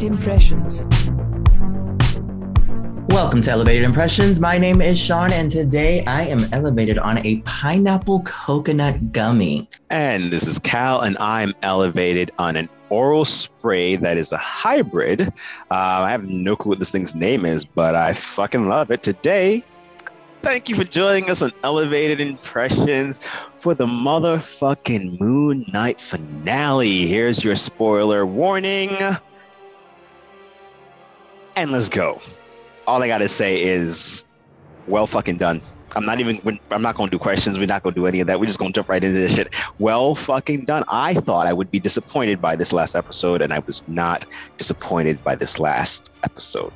Welcome 0.00 0.22
Elevated 0.22 0.48
Impressions. 0.48 0.84
Welcome 3.12 3.42
to 3.42 3.50
Elevated 3.50 3.84
Impressions. 3.84 4.40
My 4.40 4.56
name 4.56 4.80
is 4.80 4.98
Sean, 4.98 5.30
and 5.30 5.50
today 5.50 6.02
I 6.06 6.22
am 6.22 6.48
elevated 6.54 6.96
on 6.96 7.18
a 7.26 7.42
pineapple 7.42 8.22
coconut 8.22 9.12
gummy. 9.12 9.68
And 9.90 10.32
this 10.32 10.46
is 10.46 10.58
Cal, 10.58 11.02
and 11.02 11.18
I'm 11.18 11.52
elevated 11.62 12.32
on 12.38 12.56
an 12.56 12.70
oral 12.88 13.26
spray 13.26 13.96
that 13.96 14.16
is 14.16 14.32
a 14.32 14.38
hybrid. 14.38 15.20
Uh, 15.20 15.74
I 15.74 16.10
have 16.10 16.24
no 16.24 16.56
clue 16.56 16.70
what 16.70 16.78
this 16.78 16.90
thing's 16.90 17.14
name 17.14 17.44
is, 17.44 17.66
but 17.66 17.94
I 17.94 18.14
fucking 18.14 18.70
love 18.70 18.90
it. 18.90 19.02
Today, 19.02 19.62
thank 20.40 20.70
you 20.70 20.76
for 20.76 20.84
joining 20.84 21.28
us 21.28 21.42
on 21.42 21.52
Elevated 21.62 22.22
Impressions 22.22 23.20
for 23.58 23.74
the 23.74 23.84
motherfucking 23.84 25.20
Moon 25.20 25.66
Knight 25.70 26.00
finale. 26.00 27.06
Here's 27.06 27.44
your 27.44 27.56
spoiler 27.56 28.24
warning. 28.24 28.96
And 31.60 31.72
let's 31.72 31.88
go 31.88 32.20
all 32.90 33.02
I 33.02 33.06
gotta 33.06 33.28
say 33.28 33.62
is, 33.62 34.24
well 34.88 35.06
fucking 35.06 35.36
done. 35.36 35.62
I'm 35.94 36.04
not 36.04 36.18
even. 36.20 36.58
I'm 36.70 36.82
not 36.82 36.96
gonna 36.96 37.10
do 37.10 37.18
questions. 37.18 37.58
We're 37.58 37.66
not 37.66 37.82
gonna 37.82 37.94
do 37.94 38.06
any 38.06 38.20
of 38.20 38.26
that. 38.26 38.38
We're 38.40 38.46
just 38.46 38.58
gonna 38.58 38.72
jump 38.72 38.88
right 38.88 39.02
into 39.02 39.18
this 39.18 39.32
shit. 39.32 39.54
Well 39.78 40.14
fucking 40.14 40.64
done. 40.64 40.84
I 40.88 41.14
thought 41.14 41.46
I 41.46 41.52
would 41.52 41.70
be 41.70 41.78
disappointed 41.80 42.40
by 42.40 42.56
this 42.56 42.72
last 42.72 42.96
episode, 42.96 43.42
and 43.42 43.52
I 43.52 43.60
was 43.60 43.82
not 43.86 44.24
disappointed 44.58 45.22
by 45.22 45.36
this 45.36 45.60
last 45.60 46.10
episode. 46.24 46.72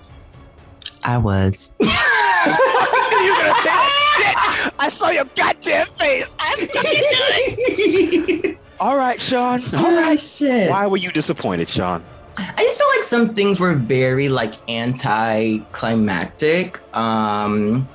I 1.03 1.19
was. 1.19 1.75
you 1.81 1.87
gonna 1.87 3.55
say 3.55 3.71
that 3.71 4.65
shit? 4.67 4.75
I 4.79 4.89
saw 4.89 5.11
your 5.11 5.27
goddamn 5.37 5.89
face. 5.99 6.37
I'm 6.39 6.69
fucking 6.69 8.59
All 8.81 8.97
right, 8.97 9.21
Sean. 9.21 9.63
All 9.75 9.95
right. 9.95 10.21
shit. 10.21 10.71
Why 10.71 10.87
were 10.87 10.97
you 10.97 11.11
disappointed, 11.13 11.69
Sean? 11.69 12.05
I 12.37 12.65
just 12.65 12.79
felt 12.79 12.91
like 12.97 13.05
some 13.05 13.35
things 13.35 13.61
were 13.61 13.75
very 13.75 14.29
like 14.29 14.55
anti-climactic. 14.69 16.81
Um 16.97 17.89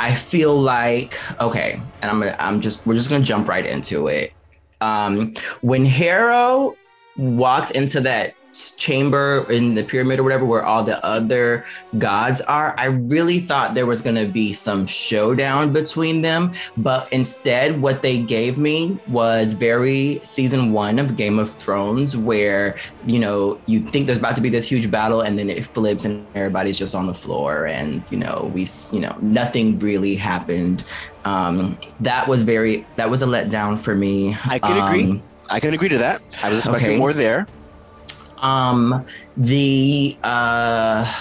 I 0.00 0.14
feel 0.14 0.60
like 0.60 1.18
okay, 1.40 1.80
and 2.02 2.10
I'm 2.10 2.18
gonna 2.20 2.36
I'm 2.38 2.60
just 2.60 2.86
we're 2.86 2.94
just 2.94 3.08
gonna 3.08 3.24
jump 3.24 3.48
right 3.48 3.64
into 3.64 4.08
it. 4.08 4.32
Um 4.80 5.34
when 5.60 5.84
Harrow 5.84 6.76
walks 7.16 7.70
into 7.70 8.00
that 8.00 8.34
chamber 8.54 9.50
in 9.50 9.74
the 9.74 9.82
pyramid 9.82 10.18
or 10.18 10.22
whatever 10.22 10.44
where 10.44 10.64
all 10.64 10.84
the 10.84 11.04
other 11.04 11.64
gods 11.98 12.40
are 12.42 12.74
i 12.78 12.86
really 12.86 13.40
thought 13.40 13.74
there 13.74 13.86
was 13.86 14.00
going 14.00 14.14
to 14.14 14.26
be 14.26 14.52
some 14.52 14.86
showdown 14.86 15.72
between 15.72 16.22
them 16.22 16.52
but 16.76 17.12
instead 17.12 17.80
what 17.80 18.02
they 18.02 18.20
gave 18.20 18.56
me 18.56 18.98
was 19.08 19.54
very 19.54 20.20
season 20.22 20.72
one 20.72 20.98
of 20.98 21.16
game 21.16 21.38
of 21.38 21.52
thrones 21.54 22.16
where 22.16 22.76
you 23.06 23.18
know 23.18 23.60
you 23.66 23.80
think 23.90 24.06
there's 24.06 24.18
about 24.18 24.36
to 24.36 24.42
be 24.42 24.48
this 24.48 24.68
huge 24.68 24.90
battle 24.90 25.22
and 25.22 25.38
then 25.38 25.50
it 25.50 25.64
flips 25.64 26.04
and 26.04 26.26
everybody's 26.34 26.78
just 26.78 26.94
on 26.94 27.06
the 27.06 27.14
floor 27.14 27.66
and 27.66 28.02
you 28.10 28.16
know 28.16 28.50
we 28.54 28.66
you 28.92 29.00
know 29.00 29.16
nothing 29.20 29.78
really 29.80 30.14
happened 30.14 30.84
um 31.24 31.76
that 32.00 32.28
was 32.28 32.42
very 32.42 32.86
that 32.96 33.08
was 33.08 33.22
a 33.22 33.26
letdown 33.26 33.78
for 33.78 33.94
me 33.94 34.36
i 34.44 34.58
can 34.58 34.78
um, 34.78 34.88
agree 34.88 35.22
I 35.50 35.60
can 35.60 35.74
agree 35.74 35.88
to 35.90 35.98
that. 35.98 36.22
I 36.42 36.48
was 36.48 36.60
expecting 36.60 36.88
okay. 36.88 36.98
more 36.98 37.12
there 37.12 37.46
um 38.44 39.04
the 39.36 40.16
uh 40.22 41.12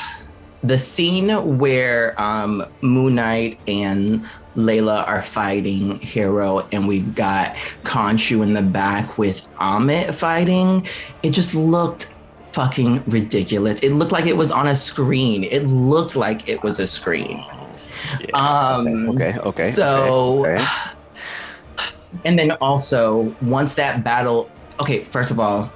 the 0.64 0.78
scene 0.78 1.58
where 1.58 2.20
um 2.22 2.66
Moon 2.82 3.16
Knight 3.16 3.60
and 3.68 4.24
Layla 4.56 5.08
are 5.08 5.24
fighting 5.24 6.00
Harrow, 6.02 6.68
and 6.72 6.88
we've 6.88 7.16
got 7.16 7.56
Khonshu 7.84 8.44
in 8.44 8.54
the 8.54 8.62
back 8.62 9.18
with 9.18 9.48
Ammit 9.56 10.14
fighting. 10.14 10.88
It 11.24 11.32
just 11.32 11.56
looked 11.56 12.14
fucking 12.52 13.04
ridiculous. 13.08 13.80
It 13.80 13.94
looked 13.94 14.12
like 14.12 14.28
it 14.28 14.38
was 14.38 14.52
on 14.52 14.68
a 14.68 14.76
screen. 14.76 15.44
It 15.44 15.64
looked 15.64 16.16
like 16.16 16.48
it 16.48 16.62
was 16.62 16.80
a 16.80 16.86
screen. 16.86 17.44
Yeah. 18.28 18.76
Um, 18.76 19.10
okay, 19.10 19.38
okay. 19.40 19.72
So, 19.72 20.46
okay, 20.46 20.54
okay. 20.54 20.66
and 22.26 22.38
then 22.38 22.52
also 22.52 23.36
once 23.42 23.74
that 23.76 24.04
battle, 24.04 24.52
okay, 24.80 25.04
first 25.06 25.32
of 25.32 25.40
all, 25.40 25.72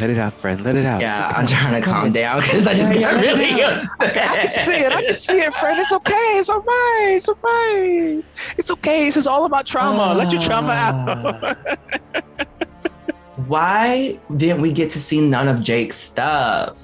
let 0.00 0.10
it 0.10 0.18
out, 0.18 0.34
friend. 0.34 0.64
Let 0.64 0.74
it 0.76 0.84
out. 0.84 1.00
Yeah, 1.00 1.32
I'm 1.36 1.46
trying 1.46 1.74
to 1.74 1.80
calm 1.80 2.12
down 2.12 2.40
because 2.40 2.66
I 2.66 2.74
just 2.74 2.92
got 2.92 3.14
really 3.20 3.62
upset. 3.62 4.16
I 4.16 4.38
can 4.38 4.50
see 4.50 4.72
it. 4.72 4.92
I 4.92 5.02
can 5.02 5.16
see 5.16 5.40
it, 5.40 5.54
friend. 5.54 5.78
It's 5.78 5.92
okay. 5.92 6.38
It's 6.38 6.48
all 6.48 6.60
right. 6.60 7.12
It's 7.16 7.28
all 7.28 7.38
right. 7.42 8.24
It's 8.58 8.70
okay. 8.72 9.04
This 9.04 9.16
is 9.16 9.26
all 9.26 9.44
about 9.44 9.66
trauma. 9.66 10.02
Uh, 10.02 10.14
Let 10.16 10.32
your 10.32 10.42
trauma 10.42 10.72
out. 10.72 11.56
why 13.46 14.18
didn't 14.36 14.62
we 14.62 14.72
get 14.72 14.90
to 14.90 15.00
see 15.00 15.26
none 15.26 15.46
of 15.46 15.62
Jake's 15.62 15.96
stuff? 15.96 16.80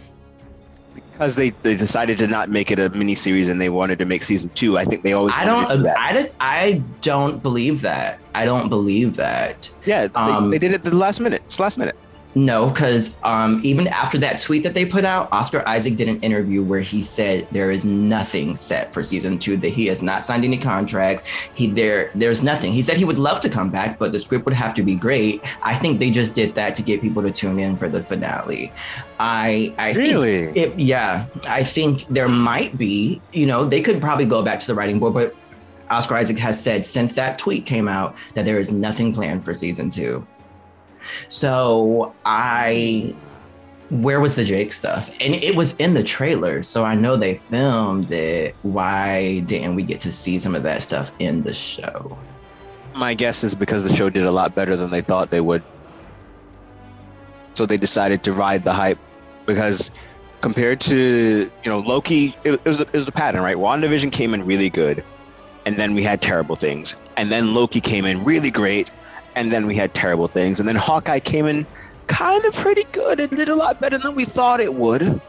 Because 1.12 1.34
they, 1.34 1.50
they 1.50 1.76
decided 1.76 2.16
to 2.18 2.26
not 2.26 2.48
make 2.48 2.70
it 2.70 2.78
a 2.78 2.88
mini 2.90 3.14
series 3.14 3.48
and 3.48 3.60
they 3.60 3.68
wanted 3.68 3.98
to 3.98 4.04
make 4.04 4.22
season 4.22 4.50
two. 4.50 4.78
I 4.78 4.84
think 4.84 5.02
they 5.02 5.12
always. 5.12 5.34
I 5.36 5.44
don't. 5.44 5.82
Do 5.82 5.88
I, 5.88 6.12
did, 6.12 6.32
I 6.40 6.82
don't 7.00 7.42
believe 7.42 7.80
that. 7.82 8.20
I 8.34 8.44
don't 8.44 8.68
believe 8.68 9.16
that. 9.16 9.70
Yeah, 9.84 10.08
um, 10.14 10.50
they, 10.50 10.58
they 10.58 10.68
did 10.68 10.74
it 10.74 10.84
the 10.84 10.94
last 10.94 11.20
minute. 11.20 11.42
It's 11.48 11.58
last 11.58 11.76
minute. 11.76 11.96
No, 12.34 12.68
because 12.68 13.16
um, 13.24 13.60
even 13.64 13.88
after 13.88 14.16
that 14.18 14.40
tweet 14.40 14.62
that 14.62 14.72
they 14.72 14.84
put 14.84 15.04
out, 15.04 15.28
Oscar 15.32 15.66
Isaac 15.66 15.96
did 15.96 16.08
an 16.08 16.20
interview 16.20 16.62
where 16.62 16.80
he 16.80 17.02
said 17.02 17.48
there 17.50 17.72
is 17.72 17.84
nothing 17.84 18.54
set 18.54 18.92
for 18.92 19.02
season 19.02 19.38
two. 19.38 19.56
That 19.56 19.70
he 19.70 19.86
has 19.86 20.00
not 20.00 20.26
signed 20.26 20.44
any 20.44 20.56
contracts. 20.56 21.24
He 21.54 21.66
there 21.66 22.12
there's 22.14 22.44
nothing. 22.44 22.72
He 22.72 22.82
said 22.82 22.96
he 22.96 23.04
would 23.04 23.18
love 23.18 23.40
to 23.40 23.48
come 23.48 23.70
back, 23.70 23.98
but 23.98 24.12
the 24.12 24.18
script 24.20 24.44
would 24.44 24.54
have 24.54 24.74
to 24.74 24.82
be 24.82 24.94
great. 24.94 25.42
I 25.62 25.74
think 25.74 25.98
they 25.98 26.12
just 26.12 26.32
did 26.32 26.54
that 26.54 26.76
to 26.76 26.82
get 26.82 27.00
people 27.00 27.22
to 27.22 27.32
tune 27.32 27.58
in 27.58 27.76
for 27.76 27.88
the 27.88 28.02
finale. 28.02 28.72
I 29.18 29.74
I 29.76 29.92
really 29.92 30.52
think 30.52 30.56
it, 30.56 30.78
yeah. 30.78 31.26
I 31.48 31.64
think 31.64 32.06
there 32.06 32.28
might 32.28 32.78
be. 32.78 33.20
You 33.32 33.46
know, 33.46 33.64
they 33.64 33.82
could 33.82 34.00
probably 34.00 34.26
go 34.26 34.42
back 34.42 34.60
to 34.60 34.66
the 34.68 34.74
writing 34.74 35.00
board, 35.00 35.14
but 35.14 35.34
Oscar 35.90 36.14
Isaac 36.14 36.38
has 36.38 36.62
said 36.62 36.86
since 36.86 37.12
that 37.14 37.40
tweet 37.40 37.66
came 37.66 37.88
out 37.88 38.14
that 38.34 38.44
there 38.44 38.60
is 38.60 38.70
nothing 38.70 39.12
planned 39.12 39.44
for 39.44 39.52
season 39.52 39.90
two. 39.90 40.24
So 41.28 42.14
I 42.24 43.14
where 43.90 44.20
was 44.20 44.36
the 44.36 44.44
Jake 44.44 44.72
stuff? 44.72 45.10
And 45.20 45.34
it 45.34 45.56
was 45.56 45.74
in 45.76 45.94
the 45.94 46.04
trailer, 46.04 46.62
so 46.62 46.84
I 46.84 46.94
know 46.94 47.16
they 47.16 47.34
filmed 47.34 48.12
it. 48.12 48.54
Why 48.62 49.40
didn't 49.40 49.74
we 49.74 49.82
get 49.82 50.00
to 50.02 50.12
see 50.12 50.38
some 50.38 50.54
of 50.54 50.62
that 50.62 50.82
stuff 50.82 51.10
in 51.18 51.42
the 51.42 51.52
show? 51.52 52.16
My 52.94 53.14
guess 53.14 53.42
is 53.42 53.54
because 53.54 53.82
the 53.82 53.94
show 53.94 54.08
did 54.08 54.24
a 54.24 54.30
lot 54.30 54.54
better 54.54 54.76
than 54.76 54.90
they 54.90 55.00
thought 55.00 55.30
they 55.30 55.40
would. 55.40 55.62
So 57.54 57.66
they 57.66 57.76
decided 57.76 58.22
to 58.24 58.32
ride 58.32 58.64
the 58.64 58.72
hype 58.72 58.98
because 59.44 59.90
compared 60.40 60.80
to, 60.82 61.50
you 61.64 61.70
know, 61.70 61.80
Loki, 61.80 62.36
it, 62.44 62.52
it 62.52 62.64
was, 62.64 62.80
it 62.80 62.92
was 62.92 63.06
the 63.06 63.12
pattern, 63.12 63.42
right? 63.42 63.56
WandaVision 63.56 64.12
came 64.12 64.34
in 64.34 64.44
really 64.46 64.70
good, 64.70 65.04
and 65.66 65.76
then 65.76 65.94
we 65.94 66.02
had 66.02 66.22
terrible 66.22 66.56
things. 66.56 66.94
And 67.16 67.30
then 67.30 67.54
Loki 67.54 67.80
came 67.80 68.04
in 68.04 68.24
really 68.24 68.50
great, 68.50 68.90
and 69.34 69.52
then 69.52 69.66
we 69.66 69.74
had 69.76 69.94
terrible 69.94 70.28
things. 70.28 70.60
And 70.60 70.68
then 70.68 70.76
Hawkeye 70.76 71.20
came 71.20 71.46
in 71.46 71.66
kind 72.08 72.44
of 72.44 72.54
pretty 72.54 72.84
good. 72.92 73.20
It 73.20 73.30
did 73.30 73.48
a 73.48 73.54
lot 73.54 73.80
better 73.80 73.98
than 73.98 74.14
we 74.14 74.24
thought 74.24 74.60
it 74.60 74.74
would. 74.74 75.22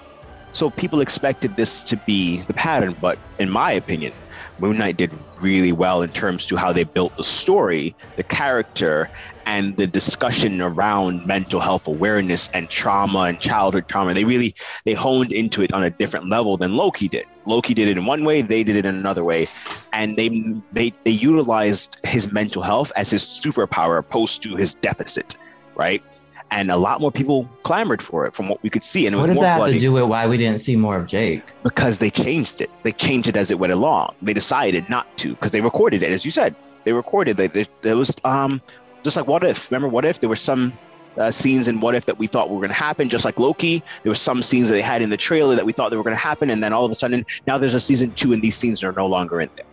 So 0.54 0.70
people 0.70 1.00
expected 1.00 1.56
this 1.56 1.84
to 1.86 1.98
be 1.98 2.42
the 2.42 2.54
pattern, 2.54 2.96
but 3.00 3.20
in 3.40 3.50
my 3.50 3.72
opinion, 3.72 4.14
Moon 4.60 4.78
Knight 4.78 4.98
did 4.98 5.14
really 5.42 5.72
well 5.72 6.02
in 6.02 6.10
terms 6.12 6.46
to 6.48 6.58
how 6.58 6.74
they 6.74 6.84
built 6.84 7.16
the 7.16 7.24
story, 7.24 7.96
the 8.18 8.24
character, 8.24 9.10
and 9.46 9.78
the 9.78 9.88
discussion 9.88 10.62
around 10.62 11.26
mental 11.26 11.62
health 11.62 11.88
awareness 11.88 12.50
and 12.54 12.70
trauma 12.70 13.22
and 13.22 13.40
childhood 13.40 13.88
trauma. 13.88 14.14
They 14.14 14.26
really 14.26 14.54
they 14.84 14.94
honed 14.94 15.32
into 15.32 15.62
it 15.64 15.74
on 15.74 15.84
a 15.84 15.90
different 15.90 16.30
level 16.30 16.58
than 16.58 16.76
Loki 16.76 17.08
did. 17.08 17.26
Loki 17.46 17.74
did 17.74 17.88
it 17.88 17.98
in 17.98 18.06
one 18.06 18.24
way, 18.24 18.42
they 18.42 18.64
did 18.64 18.76
it 18.76 18.86
in 18.86 18.96
another 18.96 19.24
way, 19.24 19.48
and 19.94 20.18
they 20.18 20.30
they 20.72 20.94
they 21.04 21.12
utilized 21.12 21.98
his 22.04 22.32
mental 22.32 22.62
health 22.62 22.92
as 22.96 23.12
his 23.12 23.24
superpower 23.24 23.98
opposed 23.98 24.44
to 24.44 24.56
his 24.56 24.76
deficit, 24.76 25.36
right? 25.76 26.04
and 26.52 26.70
a 26.70 26.76
lot 26.76 27.00
more 27.00 27.12
people 27.12 27.50
clamored 27.64 28.02
for 28.02 28.26
it 28.26 28.36
from 28.36 28.50
what 28.50 28.62
we 28.62 28.70
could 28.70 28.84
see. 28.84 29.08
And 29.08 29.18
what 29.18 29.28
does 29.28 29.40
that 29.40 29.60
have 29.60 29.72
to 29.72 29.80
do 29.80 29.94
with 29.94 30.04
why 30.04 30.28
we 30.28 30.38
didn't 30.38 30.60
see 30.60 30.76
more 30.76 30.98
of 30.98 31.08
Jake? 31.08 31.44
Because 31.64 32.00
they 32.00 32.10
changed 32.10 32.60
it. 32.60 32.70
They 32.84 32.92
changed 32.92 33.30
it 33.30 33.38
as 33.38 33.52
it 33.52 33.60
went 33.60 33.72
along. 33.72 34.16
They 34.22 34.34
decided 34.34 34.88
not 34.90 35.18
to 35.20 35.30
because 35.30 35.52
they 35.52 35.62
recorded 35.62 36.04
it, 36.04 36.12
as 36.12 36.26
you 36.26 36.32
said. 36.32 36.54
They 36.84 36.92
recorded. 36.92 37.38
They, 37.38 37.66
there 37.82 37.96
was 37.96 38.14
um 38.26 38.62
just 39.04 39.16
like 39.16 39.28
what 39.28 39.44
if? 39.44 39.72
Remember 39.72 39.88
what 39.88 40.04
if 40.04 40.20
there 40.20 40.30
were 40.30 40.36
some 40.36 40.74
uh, 41.18 41.32
scenes 41.32 41.68
in 41.68 41.80
What 41.80 41.96
If 41.96 42.06
that 42.06 42.18
we 42.18 42.28
thought 42.28 42.50
were 42.50 42.58
going 42.58 42.70
to 42.70 42.76
happen, 42.76 43.10
just 43.10 43.26
like 43.26 43.40
Loki. 43.40 43.84
There 44.04 44.12
were 44.12 44.16
some 44.16 44.42
scenes 44.42 44.70
that 44.70 44.76
they 44.76 44.82
had 44.82 45.02
in 45.02 45.10
the 45.10 45.18
trailer 45.18 45.56
that 45.56 45.66
we 45.66 45.74
thought 45.74 45.90
they 45.90 45.98
were 45.98 46.04
going 46.04 46.16
to 46.16 46.22
happen, 46.22 46.50
and 46.50 46.64
then 46.64 46.74
all 46.74 46.86
of 46.86 46.92
a 46.92 46.96
sudden, 46.96 47.26
now 47.48 47.58
there's 47.58 47.76
a 47.76 47.80
season 47.80 48.12
two, 48.12 48.34
and 48.34 48.42
these 48.42 48.56
scenes 48.56 48.84
are 48.84 48.94
no 48.94 49.06
longer 49.06 49.42
in 49.42 49.50
there 49.56 49.66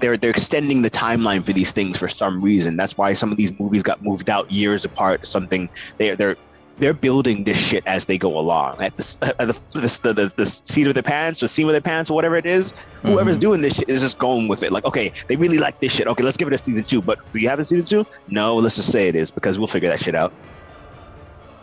they're 0.00 0.16
they're 0.16 0.30
extending 0.30 0.82
the 0.82 0.90
timeline 0.90 1.44
for 1.44 1.52
these 1.52 1.72
things 1.72 1.96
for 1.96 2.08
some 2.08 2.40
reason. 2.40 2.76
That's 2.76 2.96
why 2.96 3.12
some 3.12 3.32
of 3.32 3.36
these 3.36 3.58
movies 3.58 3.82
got 3.82 4.02
moved 4.02 4.30
out 4.30 4.50
years 4.50 4.84
apart. 4.84 5.26
Something 5.26 5.68
they're 5.98 6.16
they're 6.16 6.36
they're 6.78 6.94
building 6.94 7.44
this 7.44 7.56
shit 7.58 7.84
as 7.86 8.04
they 8.04 8.18
go 8.18 8.38
along. 8.38 8.80
At 8.80 8.96
the 8.96 9.34
at 9.40 9.48
the, 9.48 9.52
the, 9.74 10.12
the, 10.12 10.32
the 10.36 10.46
seat 10.46 10.86
of 10.86 10.94
their 10.94 11.02
pants 11.02 11.42
or 11.42 11.48
scene 11.48 11.66
of 11.66 11.72
their 11.72 11.80
pants 11.80 12.10
or 12.10 12.14
whatever 12.14 12.36
it 12.36 12.46
is, 12.46 12.72
mm-hmm. 12.72 13.08
whoever's 13.08 13.38
doing 13.38 13.60
this 13.60 13.74
shit 13.74 13.88
is 13.88 14.00
just 14.00 14.18
going 14.18 14.48
with 14.48 14.62
it. 14.62 14.72
Like, 14.72 14.84
okay, 14.84 15.12
they 15.26 15.36
really 15.36 15.58
like 15.58 15.80
this 15.80 15.92
shit. 15.92 16.06
Okay, 16.06 16.22
let's 16.22 16.36
give 16.36 16.48
it 16.48 16.54
a 16.54 16.58
season 16.58 16.84
two. 16.84 17.02
But 17.02 17.18
do 17.32 17.38
you 17.38 17.48
have 17.48 17.58
a 17.58 17.64
season 17.64 18.04
two? 18.04 18.10
No, 18.28 18.56
let's 18.56 18.76
just 18.76 18.92
say 18.92 19.08
it 19.08 19.16
is 19.16 19.30
because 19.30 19.58
we'll 19.58 19.68
figure 19.68 19.88
that 19.88 20.00
shit 20.00 20.14
out. 20.14 20.32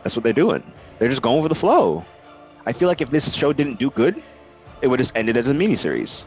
That's 0.03 0.15
what 0.15 0.23
they're 0.23 0.33
doing. 0.33 0.63
They're 0.99 1.09
just 1.09 1.21
going 1.21 1.41
with 1.41 1.49
the 1.49 1.55
flow. 1.55 2.05
I 2.65 2.73
feel 2.73 2.87
like 2.87 3.01
if 3.01 3.09
this 3.09 3.33
show 3.33 3.53
didn't 3.53 3.79
do 3.79 3.89
good, 3.91 4.21
it 4.81 4.87
would 4.87 4.97
just 4.97 5.15
ended 5.15 5.37
as 5.37 5.49
a 5.49 5.53
miniseries. 5.53 6.25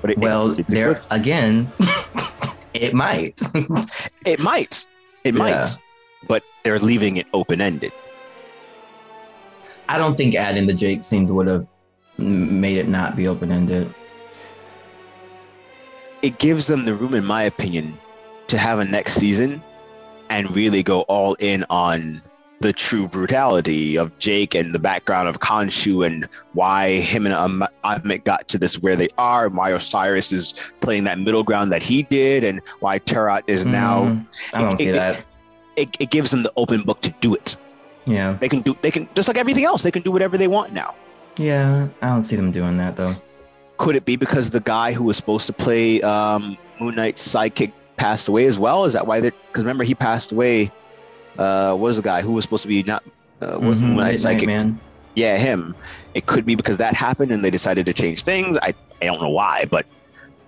But 0.00 0.10
it, 0.10 0.18
Well, 0.18 0.52
it, 0.52 0.60
it, 0.60 0.66
there 0.68 1.00
again, 1.10 1.72
it 2.74 2.94
might. 2.94 3.40
it 4.26 4.38
might, 4.38 4.86
it 5.24 5.34
Yeah. 5.34 5.38
might, 5.38 5.78
but 6.28 6.42
they're 6.62 6.78
leaving 6.78 7.16
it 7.16 7.26
open 7.32 7.60
ended. 7.60 7.92
I 9.88 9.98
don't 9.98 10.16
think 10.16 10.34
adding 10.34 10.66
the 10.66 10.74
Jake 10.74 11.02
scenes 11.02 11.32
would 11.32 11.46
have 11.46 11.66
made 12.18 12.78
it 12.78 12.88
not 12.88 13.16
be 13.16 13.28
open 13.28 13.50
ended. 13.52 13.92
It 16.22 16.38
gives 16.38 16.66
them 16.66 16.84
the 16.84 16.94
room, 16.94 17.14
in 17.14 17.24
my 17.24 17.42
opinion, 17.42 17.98
to 18.46 18.56
have 18.58 18.78
a 18.78 18.84
next 18.84 19.14
season 19.14 19.62
and 20.30 20.50
really 20.54 20.82
go 20.82 21.02
all 21.02 21.34
in 21.34 21.66
on 21.68 22.22
the 22.60 22.72
true 22.72 23.06
brutality 23.06 23.96
of 23.98 24.16
Jake 24.18 24.54
and 24.54 24.74
the 24.74 24.78
background 24.78 25.28
of 25.28 25.40
Khonshu 25.40 26.06
and 26.06 26.26
why 26.54 26.92
him 27.00 27.26
and 27.26 27.34
Am- 27.34 27.68
Ammit 27.84 28.24
got 28.24 28.48
to 28.48 28.58
this 28.58 28.78
where 28.80 28.96
they 28.96 29.08
are, 29.18 29.46
and 29.46 29.54
why 29.56 29.70
Osiris 29.70 30.32
is 30.32 30.54
playing 30.80 31.04
that 31.04 31.18
middle 31.18 31.42
ground 31.42 31.72
that 31.72 31.82
he 31.82 32.04
did, 32.04 32.42
and 32.42 32.62
why 32.80 33.00
Taweret 33.00 33.42
is 33.48 33.66
now. 33.66 34.04
Mhm. 34.04 34.26
I 34.54 34.60
don't 34.62 34.72
it- 34.74 34.78
see 34.78 34.88
it- 34.88 34.92
that. 34.92 35.20
It, 35.76 35.88
it 35.98 36.10
gives 36.10 36.30
them 36.30 36.44
the 36.44 36.52
open 36.56 36.84
book 36.84 37.00
to 37.02 37.12
do 37.20 37.34
it. 37.34 37.56
Yeah, 38.06 38.36
They 38.40 38.48
can 38.48 38.60
do. 38.60 38.76
They 38.82 38.90
can 38.90 39.08
just 39.14 39.28
like 39.28 39.36
everything 39.38 39.64
else. 39.64 39.82
They 39.82 39.90
can 39.90 40.02
do 40.02 40.10
whatever 40.12 40.36
they 40.38 40.48
want 40.48 40.72
now. 40.72 40.94
yeah. 41.38 41.88
I 42.02 42.08
don't 42.08 42.22
see 42.22 42.36
them 42.36 42.52
doing 42.52 42.76
that 42.78 42.96
though. 42.96 43.14
Could 43.78 43.96
it 43.96 44.04
be 44.04 44.16
because 44.16 44.50
the 44.50 44.60
guy 44.60 44.92
who 44.92 45.04
was 45.04 45.16
supposed 45.16 45.46
to 45.46 45.52
play 45.52 46.00
um, 46.02 46.56
Moon 46.80 46.94
Knight's 46.94 47.26
sidekick 47.26 47.72
passed 47.96 48.28
away 48.28 48.46
as 48.46 48.58
well? 48.58 48.84
Is 48.84 48.92
that 48.92 49.06
why? 49.06 49.20
They? 49.20 49.30
Because 49.30 49.64
remember 49.64 49.84
he 49.84 49.94
passed 49.94 50.32
away. 50.32 50.70
Uh, 51.38 51.70
what 51.72 51.78
was 51.88 51.96
the 51.96 52.02
guy 52.02 52.22
who 52.22 52.32
was 52.32 52.44
supposed 52.44 52.62
to 52.62 52.68
be 52.68 52.82
not? 52.82 53.02
Uh, 53.40 53.58
was 53.60 53.78
Mhm, 53.82 53.86
Moon 53.88 53.96
Knight's 53.96 54.24
sidekick? 54.24 54.46
man. 54.46 54.78
Yeah, 55.16 55.36
him. 55.36 55.74
It 56.14 56.26
could 56.26 56.44
be 56.46 56.54
because 56.54 56.76
that 56.76 56.94
happened 56.94 57.30
and 57.32 57.44
they 57.44 57.50
decided 57.50 57.86
to 57.86 57.92
change 57.92 58.22
things. 58.24 58.56
I 58.58 58.74
I 59.02 59.06
don't 59.06 59.20
know 59.20 59.28
why, 59.30 59.64
but 59.70 59.86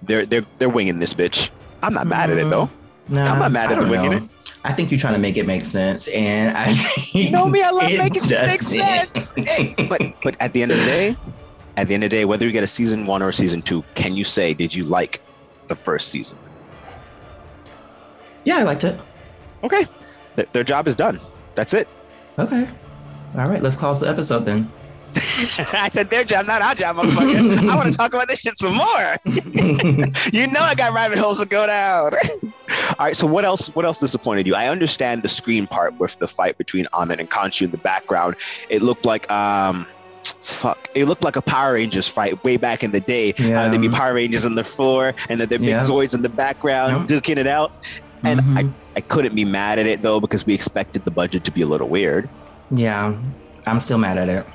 they're 0.03 0.27
they're 0.27 0.45
they're 0.59 0.69
winging 0.69 0.99
this 1.01 1.15
bitch. 1.15 1.51
I'm 1.83 1.95
not 1.95 2.07
mad 2.07 2.31
at 2.31 2.39
it 2.39 2.49
though. 2.51 2.69
No, 3.09 3.23
I'm 3.25 3.39
not 3.39 3.51
mad 3.53 3.73
at 3.73 3.79
them 3.81 3.89
winging 3.89 4.11
know. 4.11 4.29
I 4.67 4.73
think 4.73 4.91
you're 4.91 4.99
trying 4.99 5.15
to 5.15 5.21
make 5.21 5.37
it 5.37 5.47
make 5.47 5.65
sense, 5.65 6.09
and 6.09 6.57
I 6.57 6.75
You 7.13 7.31
know 7.31 7.47
me, 7.47 7.63
I 7.63 7.71
love 7.71 7.89
it 7.89 7.99
making 7.99 8.23
it 8.25 8.47
make 8.49 8.63
sense. 8.63 9.33
But 9.89 10.03
but 10.23 10.37
at 10.41 10.53
the 10.53 10.63
end 10.63 10.73
of 10.73 10.79
the 10.79 10.85
day, 10.85 11.17
at 11.77 11.87
the 11.87 11.95
end 11.95 12.03
of 12.03 12.11
the 12.11 12.17
day, 12.17 12.25
whether 12.25 12.45
you 12.45 12.51
get 12.51 12.65
a 12.65 12.67
season 12.67 13.07
one 13.07 13.23
or 13.23 13.29
a 13.29 13.33
season 13.33 13.63
two, 13.63 13.85
can 13.95 14.17
you 14.17 14.25
say 14.25 14.55
did 14.55 14.75
you 14.75 14.83
like 14.85 15.21
the 15.69 15.77
first 15.77 16.09
season? 16.09 16.37
yeah, 18.45 18.59
I 18.59 18.63
liked 18.65 18.83
it. 18.85 18.99
Okay, 19.63 19.87
Th- 20.37 20.49
their 20.53 20.65
job 20.65 20.89
is 20.89 20.95
done. 20.97 21.21
That's 21.55 21.73
it. 21.73 21.87
Okay, 22.39 22.69
all 23.37 23.49
right. 23.49 23.63
Let's 23.63 23.77
close 23.77 24.01
the 24.01 24.09
episode 24.09 24.45
then. 24.47 24.71
I 25.73 25.89
said 25.91 26.11
their 26.11 26.25
job, 26.25 26.47
not 26.47 26.63
our 26.63 26.75
job, 26.75 26.97
motherfucker. 26.97 27.69
I 27.69 27.75
want 27.77 27.91
to 27.91 27.97
talk 27.97 28.13
about 28.15 28.29
this 28.29 28.41
shit 28.41 28.57
some 28.59 28.75
more. 28.75 29.17
you 29.25 30.47
know 30.47 30.61
I 30.61 30.75
got 30.77 30.93
rabbit 30.93 31.19
holes 31.19 31.41
to 31.41 31.47
go 31.47 31.67
down. 31.67 32.13
All 32.99 33.07
right, 33.07 33.17
so 33.17 33.27
what 33.27 33.45
else? 33.45 33.69
What 33.75 33.85
else 33.85 33.99
disappointed 33.99 34.47
you? 34.47 34.55
I 34.55 34.69
understand 34.69 35.23
the 35.23 35.29
screen 35.29 35.67
part 35.67 35.99
with 35.99 36.19
the 36.19 36.29
fight 36.29 36.59
between 36.59 36.87
Ammit 36.93 37.19
and 37.21 37.31
Khonshu 37.31 37.63
in 37.63 37.71
the 37.71 37.79
background. 37.79 38.37
It 38.69 38.83
looked 38.83 39.05
like 39.05 39.31
um, 39.31 39.87
fuck. 40.43 40.89
It 40.95 41.07
looked 41.07 41.25
like 41.25 41.37
a 41.37 41.43
Power 41.43 41.75
Rangers 41.75 42.09
fight 42.09 42.43
way 42.45 42.57
back 42.57 42.83
in 42.85 42.91
the 42.93 43.01
day. 43.01 43.35
Yeah. 43.39 43.63
Uh, 43.63 43.69
there'd 43.71 43.81
be 43.83 43.89
Power 43.89 44.15
Rangers 44.15 44.45
on 44.45 44.55
the 44.55 44.65
floor, 44.65 45.15
and 45.29 45.41
then 45.41 45.49
there'd 45.49 45.61
be 45.63 45.69
Yeah. 45.69 45.81
Zoids 45.83 46.15
in 46.15 46.23
the 46.23 46.29
background 46.29 47.09
Yep. 47.11 47.23
duking 47.23 47.37
it 47.39 47.47
out. 47.47 47.73
And 48.23 48.41
Mhm. 48.41 48.73
I 48.97 49.01
couldn't 49.03 49.35
be 49.35 49.45
mad 49.45 49.79
at 49.79 49.87
it 49.87 50.03
though 50.03 50.21
because 50.21 50.45
we 50.47 50.55
expected 50.55 51.05
the 51.05 51.11
budget 51.11 51.45
to 51.45 51.51
be 51.51 51.63
a 51.63 51.67
little 51.67 51.89
weird. 51.89 52.29
yeah, 52.71 53.15
I'm 53.67 53.79
still 53.81 53.99
mad 53.99 54.17
at 54.19 54.29
it 54.29 54.47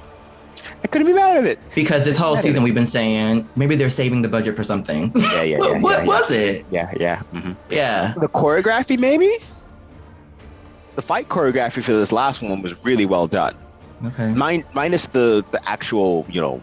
I 0.84 0.88
couldn't 0.88 1.08
be 1.08 1.14
mad 1.14 1.38
at 1.38 1.46
it. 1.46 1.60
because 1.76 2.04
this 2.04 2.18
whole 2.18 2.36
season 2.38 2.64
we've 2.64 2.74
been 2.76 2.86
saying 2.86 3.48
maybe 3.56 3.76
they're 3.76 3.90
saving 3.90 4.22
the 4.22 4.28
budget 4.28 4.56
for 4.56 4.64
something. 4.64 5.12
Yeah, 5.16 5.44
yeah, 5.44 5.58
what 5.60 5.72
yeah, 5.72 5.80
what 5.80 5.98
yeah, 6.00 6.06
was 6.06 6.32
it? 6.32 6.66
Yeah, 6.72 6.92
yeah. 7.00 7.22
mhm. 7.34 7.56
Yeah. 7.70 8.14
the 8.18 8.28
choreography 8.28 8.98
maybe 9.00 9.38
the 10.96 11.02
fight 11.02 11.30
choreography 11.30 11.84
for 11.84 11.94
this 11.94 12.12
last 12.12 12.42
one 12.42 12.62
was 12.62 12.76
really 12.84 13.06
well 13.06 13.28
done 13.28 13.56
Okay. 14.06 14.34
Min- 14.34 14.66
minus 14.74 15.08
the 15.08 15.44
the 15.52 15.62
actual 15.70 16.26
you 16.30 16.42
know 16.42 16.62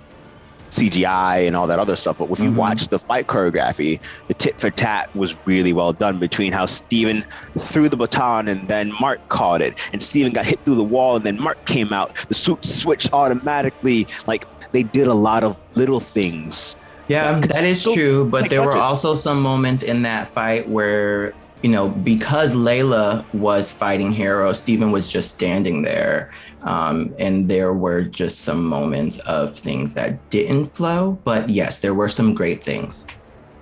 cgi 0.71 1.47
and 1.47 1.57
all 1.57 1.67
that 1.67 1.79
other 1.79 1.97
stuff 1.97 2.17
but 2.19 2.31
if 2.31 2.39
you 2.39 2.51
Mhm. 2.51 2.57
watch 2.57 2.89
the 2.89 2.99
fight 2.99 3.27
choreography 3.27 3.99
the 4.29 4.35
tit 4.35 4.61
for 4.61 4.71
tat 4.71 5.09
was 5.17 5.37
really 5.47 5.73
well 5.73 5.93
done 5.93 6.19
between 6.19 6.53
how 6.53 6.67
steven 6.67 7.25
threw 7.59 7.89
the 7.89 7.97
baton 7.97 8.49
and 8.49 8.69
then 8.69 8.93
mark 9.01 9.21
caught 9.29 9.61
it 9.63 9.75
and 9.93 10.03
steven 10.03 10.33
got 10.33 10.45
hit 10.45 10.59
through 10.65 10.75
the 10.77 10.83
wall 10.85 11.17
and 11.17 11.25
then 11.25 11.41
mark 11.41 11.63
came 11.67 11.93
out 11.93 12.15
the 12.29 12.35
suit 12.35 12.65
switched 12.65 13.13
automatically 13.13 14.07
like 14.27 14.47
they 14.73 14.83
did 14.83 15.07
a 15.07 15.15
lot 15.15 15.43
of 15.45 15.59
little 15.75 16.01
things 16.01 16.77
Yeah, 17.09 17.41
that 17.41 17.65
is 17.65 17.81
so- 17.81 17.95
true. 17.95 18.27
But 18.27 18.43
like 18.43 18.51
there 18.51 18.63
were 18.63 18.77
also 18.77 19.15
some 19.15 19.41
moments 19.41 19.83
in 19.83 20.03
that 20.03 20.29
fight 20.29 20.69
where, 20.69 21.33
you 21.63 21.71
know, 21.71 21.89
because 21.89 22.55
Layla 22.55 23.25
was 23.33 23.73
fighting 23.73 24.13
Harrow, 24.13 24.53
Steven 24.53 24.91
was 24.91 25.09
just 25.09 25.31
standing 25.31 25.81
there. 25.81 26.29
Um, 26.63 27.15
and 27.19 27.49
there 27.49 27.73
were 27.73 28.03
just 28.03 28.41
some 28.41 28.65
moments 28.65 29.19
of 29.21 29.57
things 29.57 29.95
that 29.95 30.31
didn't 30.31 30.67
flow. 30.67 31.19
But 31.25 31.49
yes, 31.49 31.79
there 31.81 31.95
were 31.95 32.09
some 32.09 32.35
great 32.35 32.65
things. 32.65 33.07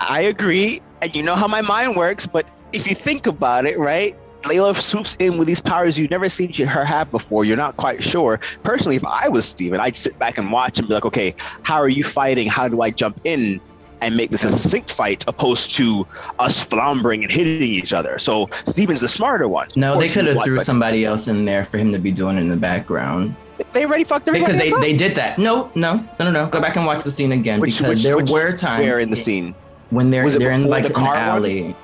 I 0.01 0.23
agree, 0.23 0.83
and 1.01 1.15
you 1.15 1.23
know 1.23 1.35
how 1.35 1.47
my 1.49 1.63
mind 1.63 1.97
works. 1.97 2.27
But 2.27 2.49
if 2.73 2.87
you 2.87 2.95
think 2.95 3.27
about 3.27 3.67
it, 3.67 3.79
right? 3.79 4.17
Layla 4.43 4.81
swoops 4.81 5.17
in 5.19 5.39
with 5.39 5.49
these 5.49 5.61
powers 5.61 5.99
you've 5.99 6.11
never 6.11 6.29
seen 6.29 6.53
her 6.53 6.85
have 6.85 7.11
before. 7.11 7.45
You're 7.45 7.57
not 7.57 7.77
quite 7.77 8.03
sure. 8.03 8.39
Personally, 8.63 8.95
if 8.95 9.05
I 9.05 9.29
was 9.29 9.45
Steven, 9.45 9.81
I'd 9.81 9.97
sit 9.97 10.19
back 10.21 10.39
and 10.39 10.53
watch 10.53 10.79
and 10.79 10.87
be 10.87 10.95
like, 10.95 11.05
okay, 11.05 11.35
how 11.63 11.77
are 11.77 11.89
you 11.89 12.05
fighting? 12.05 12.47
How 12.47 12.69
do 12.69 12.81
I 12.81 12.91
jump 12.91 13.21
in 13.25 13.61
and 14.01 14.17
make 14.17 14.31
this 14.31 14.45
a 14.45 14.51
succinct 14.51 14.93
fight 14.93 15.25
opposed 15.27 15.75
to 15.77 16.07
us 16.39 16.63
floundering 16.63 17.23
and 17.23 17.33
hitting 17.33 17.63
each 17.63 17.93
other? 17.93 18.19
So 18.19 18.49
Steven's 18.65 19.01
the 19.01 19.09
smarter 19.09 19.49
one. 19.49 19.69
No, 19.77 19.99
they 19.99 20.09
could 20.09 20.27
have 20.27 20.43
threw 20.45 20.61
somebody 20.61 21.05
else 21.05 21.29
in 21.29 21.45
there 21.45 21.65
for 21.65 21.79
him 21.79 21.93
to 21.93 21.99
be 21.99 22.13
doing 22.13 22.39
in 22.39 22.49
the 22.49 22.57
background. 22.57 23.35
They 23.73 23.85
already 23.87 24.05
fucked 24.05 24.29
everybody 24.29 24.53
Because 24.53 24.71
they, 24.71 24.75
up. 24.75 24.81
they 24.83 24.95
did 24.95 25.15
that. 25.17 25.39
No, 25.39 25.71
no, 25.75 25.95
no, 26.19 26.27
no, 26.27 26.31
no. 26.31 26.47
Go 26.49 26.61
back 26.61 26.77
and 26.77 26.85
watch 26.87 27.05
the 27.05 27.11
scene 27.11 27.33
again 27.33 27.59
Which- 27.61 27.79
because 27.79 27.97
which- 27.97 28.05
there 28.05 28.17
which- 28.17 28.31
were 28.31 28.53
times 28.55 28.83
Where 28.85 29.01
in 29.01 29.11
the 29.11 29.17
scene? 29.17 29.55
when 29.91 30.11
they're 30.11 30.25
Was 30.25 30.37
they're 30.37 30.51
in 30.51 30.65
like 30.67 30.89
the 30.89 30.99
an 30.99 31.07
alley. 31.07 31.63
one? 31.63 31.75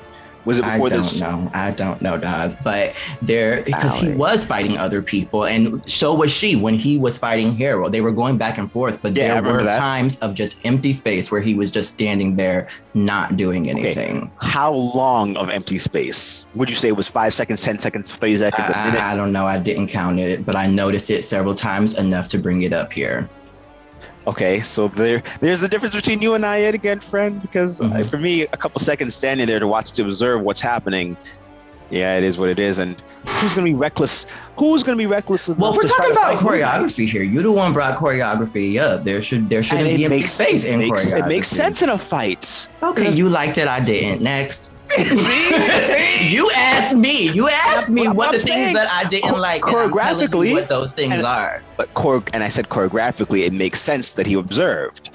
Was 0.44 0.58
it 0.58 0.64
I 0.64 0.78
don't 0.78 0.90
this? 0.90 1.20
know. 1.20 1.50
I 1.54 1.70
don't 1.70 2.02
know, 2.02 2.18
dog. 2.18 2.56
But 2.64 2.94
there, 3.20 3.62
because 3.62 3.94
he 3.94 4.10
was 4.12 4.44
fighting 4.44 4.76
other 4.76 5.00
people, 5.02 5.44
and 5.44 5.84
so 5.88 6.14
was 6.14 6.32
she 6.32 6.56
when 6.56 6.74
he 6.74 6.98
was 6.98 7.16
fighting 7.16 7.54
Harrow. 7.54 7.88
They 7.88 8.00
were 8.00 8.10
going 8.12 8.38
back 8.38 8.58
and 8.58 8.70
forth, 8.70 9.00
but 9.02 9.14
Yeah, 9.14 9.40
there 9.40 9.52
were 9.52 9.62
that. 9.62 9.78
times 9.78 10.18
of 10.20 10.34
just 10.34 10.60
empty 10.64 10.92
space 10.92 11.30
where 11.30 11.40
he 11.40 11.54
was 11.54 11.70
just 11.70 11.92
standing 11.94 12.34
there, 12.36 12.68
not 12.94 13.36
doing 13.36 13.70
anything. 13.70 14.30
How 14.40 14.72
long 14.72 15.36
of 15.36 15.48
empty 15.48 15.78
space? 15.78 16.44
Would 16.54 16.68
you 16.70 16.76
say 16.76 16.88
it 16.88 16.96
was 16.96 17.08
five 17.08 17.32
seconds, 17.34 17.62
ten 17.62 17.78
seconds, 17.78 18.12
thirty 18.12 18.36
seconds, 18.36 18.64
a 18.68 18.84
minute? 18.84 19.00
I, 19.00 19.12
I 19.12 19.16
don't 19.16 19.32
know. 19.32 19.46
I 19.46 19.58
didn't 19.58 19.86
count 19.88 20.18
it, 20.18 20.44
but 20.44 20.56
I 20.56 20.66
noticed 20.66 21.10
it 21.10 21.24
several 21.24 21.54
times 21.54 21.96
enough 21.98 22.28
to 22.30 22.38
bring 22.38 22.62
it 22.62 22.72
up 22.72 22.92
here. 22.92 23.28
Okay, 24.26 24.60
so 24.60 24.88
there, 24.88 25.22
there's 25.40 25.62
a 25.62 25.68
difference 25.68 25.94
between 25.94 26.22
you 26.22 26.34
and 26.34 26.46
I 26.46 26.58
yet 26.58 26.74
again, 26.74 27.00
friend. 27.00 27.42
Because 27.42 27.80
uh, 27.80 27.84
Mhm. 27.84 28.06
for 28.10 28.18
me, 28.18 28.42
a 28.42 28.56
couple 28.56 28.80
seconds 28.80 29.14
standing 29.14 29.46
there 29.46 29.58
to 29.58 29.66
watch 29.66 29.92
to 29.92 30.02
observe 30.04 30.42
what's 30.42 30.60
happening, 30.60 31.16
yeah, 31.90 32.16
it 32.16 32.22
is 32.24 32.38
what 32.38 32.48
it 32.48 32.58
is. 32.58 32.78
And 32.78 32.96
who's 33.28 33.54
gonna 33.54 33.64
be 33.64 33.74
reckless? 33.74 34.26
Who's 34.56 34.82
gonna 34.82 34.96
be 34.96 35.06
reckless? 35.06 35.48
Well, 35.48 35.74
we're 35.74 35.82
talking 35.82 36.12
about 36.12 36.38
choreography 36.38 37.06
here. 37.08 37.22
You 37.22 37.42
the 37.42 37.52
one 37.52 37.72
brought 37.72 37.98
choreography 37.98 38.80
up. 38.80 39.04
There 39.04 39.20
should 39.22 39.50
there 39.50 39.62
shouldn't 39.62 39.96
be 39.96 40.06
makes 40.08 40.32
space 40.32 40.64
in 40.64 40.80
it 40.80 40.88
makes, 40.88 41.12
choreography. 41.12 41.18
it 41.18 41.26
makes 41.28 41.48
sense 41.48 41.82
in 41.82 41.90
a 41.90 41.98
fight. 41.98 42.68
Okay, 42.82 43.10
you 43.12 43.28
liked 43.28 43.58
it. 43.58 43.66
I 43.68 43.80
didn't. 43.80 44.22
Next. 44.22 44.72
See? 44.98 46.28
you 46.28 46.50
asked 46.54 46.96
me. 46.96 47.28
You 47.30 47.48
asked 47.48 47.90
me 47.90 48.06
I'm- 48.06 48.16
what 48.16 48.28
I'm 48.28 48.34
the 48.34 48.40
things 48.40 48.74
that 48.76 48.88
I 48.90 49.08
didn't 49.08 49.38
like. 49.40 49.64
and 49.66 49.76
I'm 49.76 49.88
you 49.88 49.94
choreographically, 49.94 50.52
what 50.52 50.68
those 50.68 50.92
things 50.92 51.14
and- 51.14 51.26
are. 51.26 51.62
But 51.76 51.94
chore, 51.94 52.22
and 52.32 52.42
I 52.42 52.48
said 52.48 52.68
choreographically, 52.68 53.44
it 53.46 53.52
makes 53.52 53.80
sense 53.80 54.12
that 54.12 54.26
he 54.26 54.34
observed. 54.34 55.10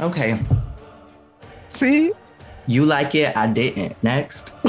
Okay, 0.00 0.38
See, 1.70 2.12
you 2.66 2.84
like 2.84 3.14
it. 3.14 3.36
I 3.36 3.46
didn't. 3.46 4.02
Next. 4.02 4.54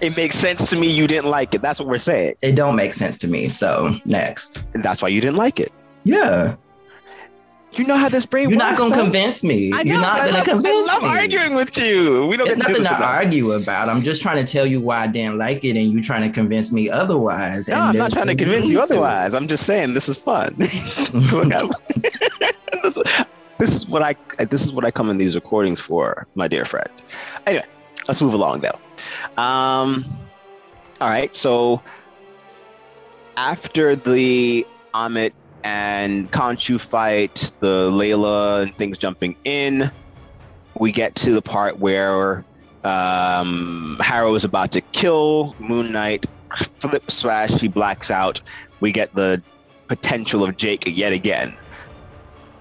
it 0.00 0.16
makes 0.16 0.36
sense 0.36 0.68
to 0.70 0.76
me. 0.76 0.88
You 0.90 1.06
didn't 1.06 1.30
like 1.30 1.54
it. 1.54 1.62
That's 1.62 1.78
what 1.80 1.88
we're 1.88 1.98
saying, 1.98 2.34
It 2.42 2.52
don't 2.54 2.76
make 2.76 2.92
sense 2.94 3.16
to 3.18 3.28
me. 3.28 3.48
So 3.48 3.94
next. 4.04 4.64
and 4.74 4.82
that's 4.84 5.00
why 5.02 5.08
you 5.08 5.20
didn't 5.20 5.36
like 5.36 5.58
it. 5.60 5.72
Yeah, 6.04 6.56
You 7.72 7.84
know 7.84 7.96
how 7.96 8.08
this 8.08 8.24
brain 8.26 8.46
works. 8.46 8.50
you're 8.56 8.58
not 8.58 8.78
gonna 8.78 8.94
son. 8.94 9.04
convince 9.04 9.44
me. 9.44 9.70
I 9.72 9.82
You're 9.82 9.96
know, 9.96 10.02
not 10.02 10.20
I 10.20 10.24
gonna 10.26 10.36
love- 10.38 10.46
convince 10.46 10.88
I 10.88 10.92
love 10.94 11.02
me. 11.02 11.08
arguing 11.08 11.54
with 11.54 11.76
you. 11.78 12.26
We 12.26 12.36
don't 12.36 12.46
There's 12.46 12.58
get 12.60 12.66
to 12.68 12.74
do 12.74 12.82
nothing 12.82 12.98
to 12.98 13.04
argue 13.06 13.52
about. 13.52 13.88
I'm 13.90 14.02
just 14.02 14.22
trying 14.22 14.44
to 14.44 14.50
tell 14.50 14.66
you 14.66 14.80
why 14.80 15.00
I 15.02 15.06
didn't 15.06 15.36
like 15.38 15.64
it, 15.64 15.76
and 15.76 15.92
you 15.92 16.02
trying 16.02 16.22
to 16.22 16.30
convince 16.30 16.72
me 16.72 16.88
otherwise. 16.88 17.68
No, 17.68 17.76
I'm 17.76 17.96
not 17.96 18.12
trying 18.12 18.26
to 18.28 18.34
convince 18.34 18.68
you 18.68 18.80
otherwise. 18.80 19.34
I'm 19.34 19.46
just 19.48 19.64
saying 19.66 19.94
this 19.94 20.08
is 20.08 20.16
fun. 20.16 20.56
This, 22.82 22.96
this 23.58 23.74
is 23.74 23.86
what 23.88 24.02
I 24.02 24.14
this 24.46 24.64
is 24.64 24.72
what 24.72 24.84
I 24.84 24.90
come 24.90 25.10
in 25.10 25.18
these 25.18 25.34
recordings 25.34 25.80
for, 25.80 26.26
my 26.36 26.46
dear 26.48 26.64
friend. 26.64 26.88
Anyway, 27.46 27.66
let's 28.06 28.22
move 28.22 28.32
along 28.34 28.60
though. 28.60 28.78
Um, 29.42 30.04
all 31.00 31.08
right, 31.08 31.36
so 31.36 31.82
after 33.36 33.94
the 33.96 34.66
Ammit 34.94 35.32
and 35.64 36.30
Khonshu 36.30 36.80
fight, 36.80 37.52
the 37.60 37.90
Layla 37.90 38.62
and 38.62 38.76
things 38.76 38.98
jumping 38.98 39.36
in. 39.44 39.90
We 40.78 40.92
get 40.92 41.14
to 41.16 41.32
the 41.32 41.42
part 41.42 41.78
where 41.78 42.44
um, 42.84 43.98
Harrow 44.00 44.34
is 44.34 44.44
about 44.44 44.72
to 44.72 44.80
kill 44.80 45.54
Moon 45.58 45.92
Knight. 45.92 46.26
Flip 46.56 47.10
slash, 47.10 47.50
he 47.50 47.68
blacks 47.68 48.10
out. 48.10 48.40
We 48.80 48.92
get 48.92 49.14
the 49.14 49.42
potential 49.88 50.44
of 50.44 50.56
Jake 50.56 50.84
yet 50.86 51.12
again. 51.12 51.54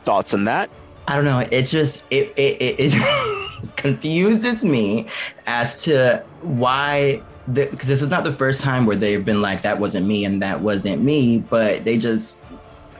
Thoughts 0.03 0.33
on 0.33 0.45
that? 0.45 0.69
I 1.07 1.15
don't 1.15 1.25
know. 1.25 1.39
It 1.39 1.63
just 1.63 2.05
it 2.11 2.33
it, 2.35 2.61
it, 2.61 2.75
it 2.79 3.75
confuses 3.75 4.65
me 4.65 5.07
as 5.45 5.83
to 5.83 6.23
why 6.41 7.21
the, 7.47 7.65
this 7.85 8.01
is 8.01 8.09
not 8.09 8.25
the 8.25 8.33
first 8.33 8.61
time 8.61 8.85
where 8.85 8.95
they've 8.95 9.23
been 9.23 9.41
like 9.41 9.61
that 9.61 9.79
wasn't 9.79 10.05
me 10.05 10.25
and 10.25 10.41
that 10.41 10.59
wasn't 10.59 11.01
me, 11.01 11.39
but 11.39 11.85
they 11.85 11.97
just 11.97 12.39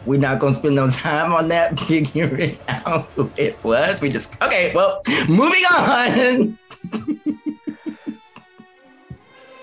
we're 0.08 0.20
not 0.20 0.40
gonna 0.40 0.54
spend 0.54 0.76
no 0.76 0.90
time 0.90 1.34
on 1.34 1.50
that 1.50 1.80
figuring 1.88 2.58
out 2.68 3.08
who 3.16 3.30
it 3.38 3.62
was. 3.64 4.02
We 4.02 4.10
just 4.10 4.42
okay. 4.42 4.72
Well, 4.74 5.02
moving 5.28 5.64
on. 5.72 6.58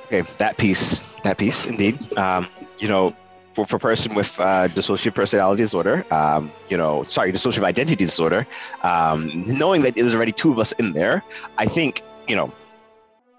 Okay, 0.07 0.31
that 0.39 0.59
piece, 0.59 1.01
that 1.25 1.39
piece, 1.39 1.67
indeed. 1.67 1.99
Um, 2.17 2.47
you 2.79 2.89
know, 2.89 3.17
for, 3.55 3.67
for 3.67 3.79
person 3.79 4.15
with 4.15 4.39
uh, 4.39 4.69
dissociative 4.69 5.15
personality 5.15 5.63
disorder, 5.63 6.05
um, 6.13 6.53
you 6.69 6.77
know, 6.77 7.03
sorry, 7.05 7.33
dissociative 7.33 7.65
identity 7.65 8.05
disorder, 8.05 8.47
um, 8.83 9.45
knowing 9.47 9.83
that 9.83 9.95
there's 9.95 10.15
already 10.15 10.31
two 10.31 10.53
of 10.53 10.59
us 10.59 10.73
in 10.73 10.93
there, 10.93 11.25
I 11.59 11.67
think, 11.67 12.03
you 12.29 12.37
know, 12.37 12.53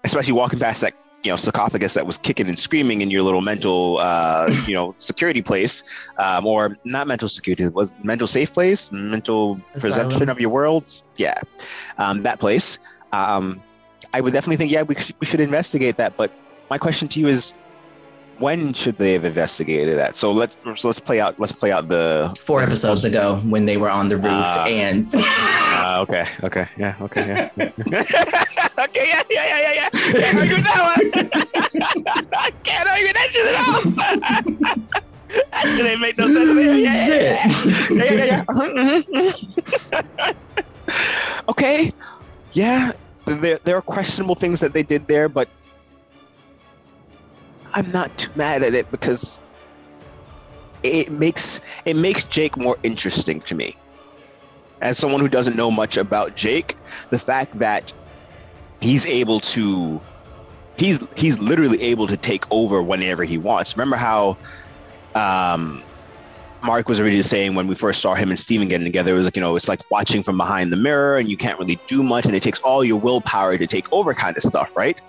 especially 0.04 0.32
walking 0.32 0.58
past 0.58 0.80
that, 0.80 0.94
you 1.26 1.32
know, 1.32 1.36
sarcophagus 1.36 1.94
that 1.94 2.06
was 2.06 2.16
kicking 2.18 2.48
and 2.48 2.58
screaming 2.58 3.00
in 3.02 3.10
your 3.10 3.22
little 3.22 3.40
mental, 3.42 3.98
uh, 3.98 4.46
you 4.66 4.74
know, 4.74 4.94
security 4.98 5.42
place, 5.42 5.82
um, 6.18 6.46
or 6.46 6.76
not 6.84 7.06
mental 7.06 7.28
security, 7.28 7.66
was 7.68 7.90
mental 8.02 8.26
safe 8.28 8.52
place, 8.54 8.90
mental 8.92 9.60
perception 9.74 10.06
Asylum. 10.22 10.30
of 10.30 10.40
your 10.40 10.50
world, 10.50 10.84
yeah, 11.16 11.38
um, 11.98 12.22
that 12.22 12.38
place. 12.38 12.78
Um, 13.12 13.60
I 14.14 14.20
would 14.20 14.32
definitely 14.32 14.56
think, 14.56 14.70
yeah, 14.70 14.82
we, 14.82 14.94
sh- 14.94 15.12
we 15.20 15.26
should 15.26 15.40
investigate 15.40 15.96
that, 15.96 16.16
but 16.16 16.30
my 16.70 16.78
question 16.78 17.08
to 17.08 17.20
you 17.20 17.28
is 17.28 17.52
when 18.38 18.72
should 18.74 18.98
they 18.98 19.12
have 19.14 19.24
investigated 19.24 19.96
that 19.96 20.14
so 20.14 20.30
let's 20.30 20.56
so 20.80 20.88
let's 20.88 21.00
play 21.00 21.20
out 21.20 21.40
let's 21.40 21.52
play 21.52 21.72
out 21.72 21.88
the 21.88 22.34
Four 22.38 22.60
episodes 22.62 23.04
ago, 23.06 23.40
when 23.46 23.64
they 23.64 23.78
were 23.78 23.88
on 23.88 24.08
the 24.10 24.16
roof, 24.18 24.26
Ah. 24.28 24.66
and 24.66 25.06
uh, 25.76 26.00
okay 26.02 26.26
okay 26.42 26.68
yeah 26.76 26.96
okay 27.00 27.26
yeah. 27.26 27.50
Okay 28.78 29.08
yeah 29.08 29.22
yeah 29.30 29.46
yeah 29.46 29.60
yeah 29.60 29.72
yeah. 29.72 29.88
Can't 29.90 30.38
argue 30.38 30.56
with 30.56 30.64
that 30.64 30.82
one. 30.84 31.00
I 32.34 32.50
can't 32.64 32.88
argue 32.88 33.06
with 33.06 33.16
that 33.16 33.30
shit 33.32 33.46
at 33.46 33.56
all. 33.68 33.80
That 35.52 35.64
shit 35.64 35.86
ain't 35.86 36.00
make 36.00 36.16
no 36.16 36.28
sense 36.28 36.54
yeah 36.54 36.74
yeah 36.74 37.06
yeah. 37.06 37.48
Yeah 37.90 38.12
yeah, 38.12 38.24
yeah. 38.24 38.44
Mhm, 38.44 38.70
mhm, 38.72 39.04
mhm. 39.12 40.34
okay 41.48 41.90
yeah 42.52 42.92
there, 43.26 43.58
there 43.64 43.76
are 43.76 43.82
questionable 43.82 44.34
things 44.34 44.60
that 44.60 44.72
they 44.72 44.82
did 44.82 45.06
there 45.06 45.28
but 45.28 45.48
i'm 47.74 47.90
not 47.90 48.16
too 48.16 48.30
mad 48.34 48.62
at 48.62 48.74
it 48.74 48.90
because 48.90 49.40
it 50.82 51.10
makes 51.10 51.60
it 51.84 51.96
makes 51.96 52.24
jake 52.24 52.56
more 52.56 52.76
interesting 52.82 53.40
to 53.40 53.54
me 53.54 53.76
as 54.80 54.98
someone 54.98 55.20
who 55.20 55.28
doesn't 55.28 55.56
know 55.56 55.70
much 55.70 55.96
about 55.96 56.34
jake 56.34 56.76
the 57.10 57.18
fact 57.18 57.58
that 57.58 57.92
he's 58.80 59.06
able 59.06 59.40
to 59.40 60.00
he's 60.76 60.98
he's 61.16 61.38
literally 61.38 61.80
able 61.82 62.06
to 62.06 62.16
take 62.16 62.44
over 62.50 62.82
whenever 62.82 63.24
he 63.24 63.38
wants 63.38 63.76
remember 63.76 63.96
how 63.96 64.36
um 65.14 65.82
Mark 66.62 66.88
was 66.88 66.98
already 66.98 67.22
saying 67.22 67.54
when 67.54 67.66
we 67.66 67.74
first 67.74 68.00
saw 68.00 68.14
him 68.14 68.30
and 68.30 68.40
Steven 68.40 68.66
getting 68.66 68.86
together, 68.86 69.14
it 69.14 69.16
was 69.16 69.26
like, 69.26 69.36
you 69.36 69.42
know, 69.42 69.54
it's 69.56 69.68
like 69.68 69.80
watching 69.90 70.22
from 70.22 70.36
behind 70.36 70.72
the 70.72 70.76
mirror 70.76 71.16
and 71.16 71.28
you 71.28 71.36
can't 71.36 71.58
really 71.58 71.80
do 71.86 72.02
much 72.02 72.26
and 72.26 72.34
it 72.34 72.42
takes 72.42 72.58
all 72.60 72.84
your 72.84 72.98
willpower 72.98 73.56
to 73.56 73.66
take 73.66 73.84
over 73.92 74.14
kind 74.14 74.36
of 74.36 74.42
stuff, 74.42 74.68
right? 74.74 75.00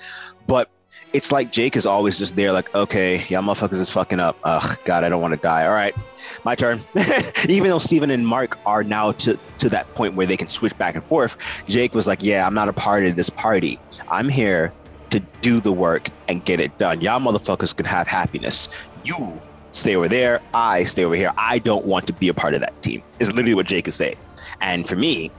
But 0.45 0.69
it's 1.13 1.31
like 1.31 1.51
Jake 1.51 1.75
is 1.75 1.85
always 1.85 2.17
just 2.17 2.35
there, 2.35 2.51
like, 2.51 2.73
okay, 2.75 3.17
y'all 3.27 3.41
motherfuckers 3.41 3.79
is 3.79 3.89
fucking 3.89 4.19
up. 4.19 4.37
Ugh, 4.43 4.77
God, 4.85 5.03
I 5.03 5.09
don't 5.09 5.21
want 5.21 5.33
to 5.33 5.39
die. 5.39 5.65
All 5.65 5.73
right, 5.73 5.95
my 6.43 6.55
turn. 6.55 6.81
Even 7.49 7.69
though 7.69 7.79
Steven 7.79 8.09
and 8.11 8.27
Mark 8.27 8.57
are 8.65 8.83
now 8.83 9.13
to, 9.13 9.37
to 9.59 9.69
that 9.69 9.87
point 9.95 10.15
where 10.15 10.25
they 10.27 10.37
can 10.37 10.47
switch 10.47 10.77
back 10.77 10.95
and 10.95 11.03
forth, 11.05 11.37
Jake 11.67 11.93
was 11.93 12.07
like, 12.07 12.23
yeah, 12.23 12.45
I'm 12.45 12.53
not 12.53 12.69
a 12.69 12.73
part 12.73 13.05
of 13.05 13.15
this 13.15 13.29
party. 13.29 13.79
I'm 14.09 14.29
here 14.29 14.73
to 15.09 15.21
do 15.41 15.61
the 15.61 15.71
work 15.71 16.09
and 16.27 16.43
get 16.43 16.59
it 16.59 16.77
done. 16.77 17.01
Y'all 17.01 17.19
motherfuckers 17.19 17.75
can 17.75 17.85
have 17.85 18.07
happiness. 18.07 18.67
You 19.03 19.41
stay 19.71 19.95
over 19.95 20.09
there. 20.09 20.41
I 20.53 20.83
stay 20.83 21.05
over 21.05 21.15
here. 21.15 21.31
I 21.37 21.59
don't 21.59 21.85
want 21.85 22.07
to 22.07 22.13
be 22.13 22.27
a 22.27 22.33
part 22.33 22.53
of 22.53 22.59
that 22.61 22.81
team. 22.81 23.03
Is 23.19 23.29
literally 23.29 23.53
what 23.53 23.67
Jake 23.67 23.87
is 23.87 23.95
saying. 23.95 24.17
And 24.61 24.87
for 24.87 24.95
me, 24.95 25.31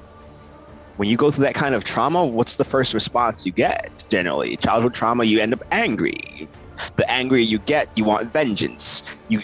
when 0.98 1.08
you 1.08 1.16
go 1.16 1.30
through 1.30 1.44
that 1.44 1.54
kind 1.54 1.76
of 1.76 1.84
trauma, 1.84 2.26
what's 2.26 2.56
the 2.56 2.64
first 2.64 2.92
response 2.92 3.46
you 3.46 3.52
get? 3.52 4.04
Generally, 4.10 4.56
childhood 4.56 4.94
trauma, 4.94 5.22
you 5.22 5.38
end 5.38 5.52
up 5.52 5.62
angry. 5.70 6.48
The 6.96 7.08
angrier 7.08 7.40
you 7.40 7.60
get, 7.60 7.88
you 7.94 8.04
want 8.04 8.32
vengeance. 8.32 9.04
You 9.28 9.40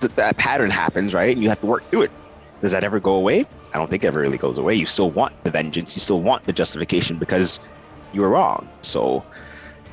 th- 0.00 0.12
that 0.14 0.38
pattern 0.38 0.70
happens, 0.70 1.12
right? 1.12 1.34
And 1.34 1.42
you 1.42 1.50
have 1.50 1.60
to 1.60 1.66
work 1.66 1.84
through 1.84 2.02
it. 2.02 2.10
Does 2.62 2.72
that 2.72 2.82
ever 2.82 2.98
go 2.98 3.14
away? 3.16 3.44
I 3.74 3.78
don't 3.78 3.90
think 3.90 4.04
it 4.04 4.06
ever 4.06 4.20
really 4.20 4.38
goes 4.38 4.56
away. 4.56 4.74
You 4.74 4.86
still 4.86 5.10
want 5.10 5.34
the 5.44 5.50
vengeance. 5.50 5.94
You 5.94 6.00
still 6.00 6.22
want 6.22 6.46
the 6.46 6.52
justification 6.54 7.18
because 7.18 7.60
you 8.12 8.22
were 8.22 8.30
wrong. 8.30 8.66
So 8.82 9.22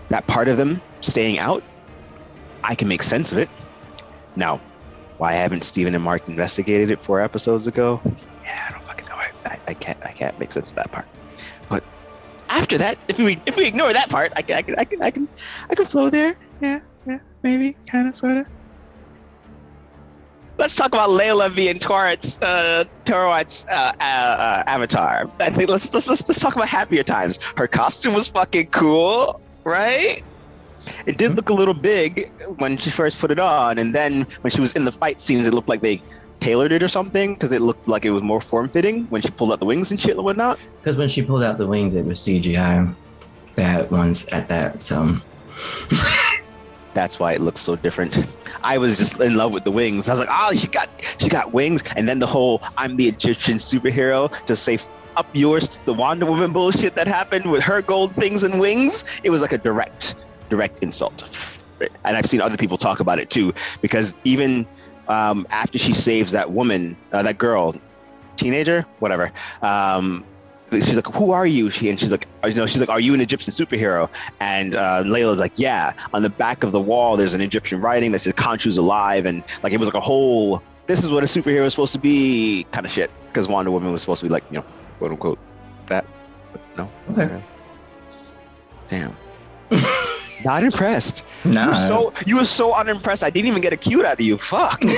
that 0.07 0.25
part 0.27 0.47
of 0.47 0.55
them 0.55 0.81
staying 1.01 1.37
out, 1.37 1.63
I 2.63 2.75
can 2.75 2.87
make 2.87 3.03
sense 3.03 3.33
of 3.33 3.39
it. 3.39 3.49
Now, 4.37 4.61
why 5.17 5.33
haven't 5.33 5.65
Steven 5.65 5.95
and 5.95 6.03
Mark 6.03 6.21
investigated 6.29 6.91
it 6.91 7.01
four 7.01 7.19
episodes 7.19 7.67
ago? 7.67 8.01
Yeah, 8.43 8.69
I 9.45 9.49
don't 9.49 9.59
fucking 9.59 9.63
know. 9.65 9.65
I, 9.67 9.73
can't 9.73 10.05
I 10.05 10.11
can't 10.11 10.39
make 10.39 10.51
sense 10.51 10.69
of 10.69 10.75
that 10.75 10.91
part. 10.91 11.05
But 11.69 11.83
after 12.49 12.77
that, 12.77 12.97
if 13.07 13.17
we 13.17 13.39
if 13.45 13.55
we 13.55 13.65
ignore 13.65 13.93
that 13.93 14.09
part, 14.09 14.33
I 14.35 14.41
can 14.41 14.57
I 14.57 14.61
can 14.61 14.75
I 14.77 14.85
can 14.85 15.01
I 15.01 15.11
can, 15.11 15.27
I 15.69 15.75
can 15.75 15.85
flow 15.85 16.09
there. 16.09 16.37
Yeah, 16.59 16.79
yeah, 17.05 17.19
maybe, 17.43 17.75
kind 17.87 18.07
of, 18.07 18.15
sort 18.15 18.37
of. 18.37 18.45
Let's 20.57 20.75
talk 20.75 20.89
about 20.89 21.09
Layla 21.09 21.55
being 21.55 21.79
Taweret's 21.79 22.37
uh, 22.39 22.85
uh, 23.09 23.13
uh, 23.71 24.03
uh, 24.03 24.63
avatar. 24.67 25.31
I 25.39 25.49
think 25.49 25.69
let's, 25.69 25.91
let's 25.93 26.07
let's 26.07 26.27
let's 26.27 26.39
talk 26.39 26.55
about 26.55 26.67
happier 26.67 27.03
times. 27.03 27.39
Her 27.57 27.67
costume 27.67 28.13
was 28.13 28.27
fucking 28.27 28.67
cool, 28.67 29.41
right? 29.63 30.23
It 31.05 31.17
did 31.17 31.35
look 31.35 31.49
a 31.49 31.53
little 31.53 31.73
big 31.73 32.31
when 32.57 32.77
she 32.77 32.89
first 32.91 33.19
put 33.19 33.31
it 33.31 33.39
on, 33.39 33.77
and 33.79 33.93
then 33.95 34.27
when 34.41 34.51
she 34.51 34.61
was 34.61 34.73
in 34.73 34.85
the 34.85 34.91
fight 34.91 35.21
scenes, 35.21 35.47
it 35.47 35.53
looked 35.53 35.69
like 35.69 35.81
they 35.81 36.01
tailored 36.41 36.71
it 36.73 36.83
or 36.83 36.87
something 36.87 37.35
because 37.35 37.51
it 37.53 37.61
looked 37.61 37.87
like 37.87 38.03
it 38.03 38.09
was 38.11 38.21
more 38.23 38.41
form 38.41 38.67
fitting 38.67 39.05
when 39.05 39.21
she 39.21 39.29
pulled 39.29 39.53
out 39.53 39.59
the 39.59 39.65
wings 39.65 39.91
and 39.91 39.99
shit 39.99 40.15
and 40.17 40.25
whatnot. 40.25 40.59
because 40.81 40.97
when 40.97 41.07
she 41.07 41.21
pulled 41.21 41.43
out 41.43 41.57
the 41.57 41.67
wings, 41.67 41.95
it 41.95 42.03
was 42.05 42.19
CGI. 42.19 42.93
Bad 43.55 43.89
ones 43.91 44.25
at 44.27 44.47
that. 44.49 44.81
So 44.81 45.17
That's 46.93 47.19
why 47.19 47.33
it 47.33 47.41
looks 47.41 47.61
so 47.61 47.75
different. 47.77 48.17
I 48.63 48.77
was 48.77 48.97
just 48.97 49.19
in 49.21 49.35
love 49.35 49.51
with 49.53 49.63
the 49.63 49.71
wings. 49.71 50.09
I 50.09 50.13
was 50.13 50.19
like, 50.19 50.29
oh, 50.29 50.53
she 50.53 50.67
got 50.67 50.89
she 51.19 51.29
got 51.29 51.53
wings, 51.53 51.81
and 51.95 52.07
then 52.07 52.19
the 52.19 52.27
whole 52.27 52.61
I'm 52.77 52.97
the 52.97 53.07
Egyptian 53.07 53.57
superhero 53.57 54.29
to 54.45 54.55
say 54.55 54.77
up 55.15 55.27
yours, 55.33 55.69
the 55.85 55.93
Wonder 55.93 56.25
Woman 56.25 56.51
bullshit 56.51 56.95
that 56.95 57.07
happened 57.07 57.49
with 57.49 57.63
her 57.63 57.81
gold 57.81 58.13
things 58.15 58.43
and 58.43 58.59
wings. 58.59 59.05
It 59.23 59.29
was 59.29 59.41
like 59.41 59.53
a 59.53 59.57
direct 59.57 60.15
direct 60.49 60.83
insult, 60.83 61.23
and 62.03 62.17
I've 62.17 62.25
seen 62.25 62.41
other 62.41 62.57
people 62.57 62.77
talk 62.77 62.99
about 62.99 63.19
it 63.19 63.29
too 63.29 63.53
because 63.81 64.13
even 64.25 64.67
um, 65.11 65.45
after 65.49 65.77
she 65.77 65.93
saves 65.93 66.31
that 66.31 66.51
woman, 66.51 66.95
uh, 67.11 67.21
that 67.23 67.37
girl, 67.37 67.75
teenager, 68.37 68.85
whatever. 68.99 69.31
Um, 69.61 70.23
she's 70.71 70.95
like, 70.95 71.07
"Who 71.13 71.31
are 71.31 71.45
you?" 71.45 71.69
She 71.69 71.89
and 71.89 71.99
she's 71.99 72.11
like, 72.11 72.27
"You 72.45 72.53
know," 72.53 72.65
she's 72.65 72.79
like, 72.79 72.89
"Are 72.89 72.99
you 72.99 73.13
an 73.13 73.21
Egyptian 73.21 73.53
superhero?" 73.53 74.09
And 74.39 74.75
uh, 74.75 75.03
Layla's 75.03 75.39
like, 75.39 75.53
"Yeah." 75.55 75.93
On 76.13 76.23
the 76.23 76.29
back 76.29 76.63
of 76.63 76.71
the 76.71 76.79
wall, 76.79 77.17
there's 77.17 77.33
an 77.33 77.41
Egyptian 77.41 77.81
writing 77.81 78.13
that 78.13 78.19
says 78.19 78.33
"Khonshu's 78.33 78.77
alive," 78.77 79.25
and 79.25 79.43
like 79.63 79.73
it 79.73 79.79
was 79.79 79.87
like 79.87 79.95
a 79.95 80.01
whole. 80.01 80.63
This 80.87 81.03
is 81.03 81.09
what 81.09 81.23
a 81.23 81.27
superhero 81.27 81.65
is 81.65 81.73
supposed 81.73 81.93
to 81.93 81.99
be, 81.99 82.65
kind 82.71 82.85
of 82.85 82.91
shit. 82.91 83.11
Because 83.27 83.47
Wonder 83.47 83.71
Woman 83.71 83.91
was 83.91 84.01
supposed 84.01 84.21
to 84.21 84.25
be 84.25 84.31
like, 84.31 84.43
you 84.49 84.57
know, 84.57 84.65
quote 84.97 85.11
unquote, 85.11 85.39
that. 85.87 86.05
But 86.51 86.61
no. 86.75 86.91
Okay. 87.11 87.41
Damn. 88.87 89.15
Not 90.43 90.63
impressed. 90.63 91.23
You 91.43 91.51
nah. 91.51 91.67
were 91.69 91.75
so 91.75 92.13
you 92.25 92.37
were 92.37 92.45
so 92.45 92.73
unimpressed. 92.73 93.23
I 93.23 93.29
didn't 93.29 93.47
even 93.47 93.61
get 93.61 93.73
a 93.73 93.77
cute 93.77 94.05
out 94.05 94.13
of 94.13 94.21
you. 94.21 94.37
Fuck. 94.37 94.81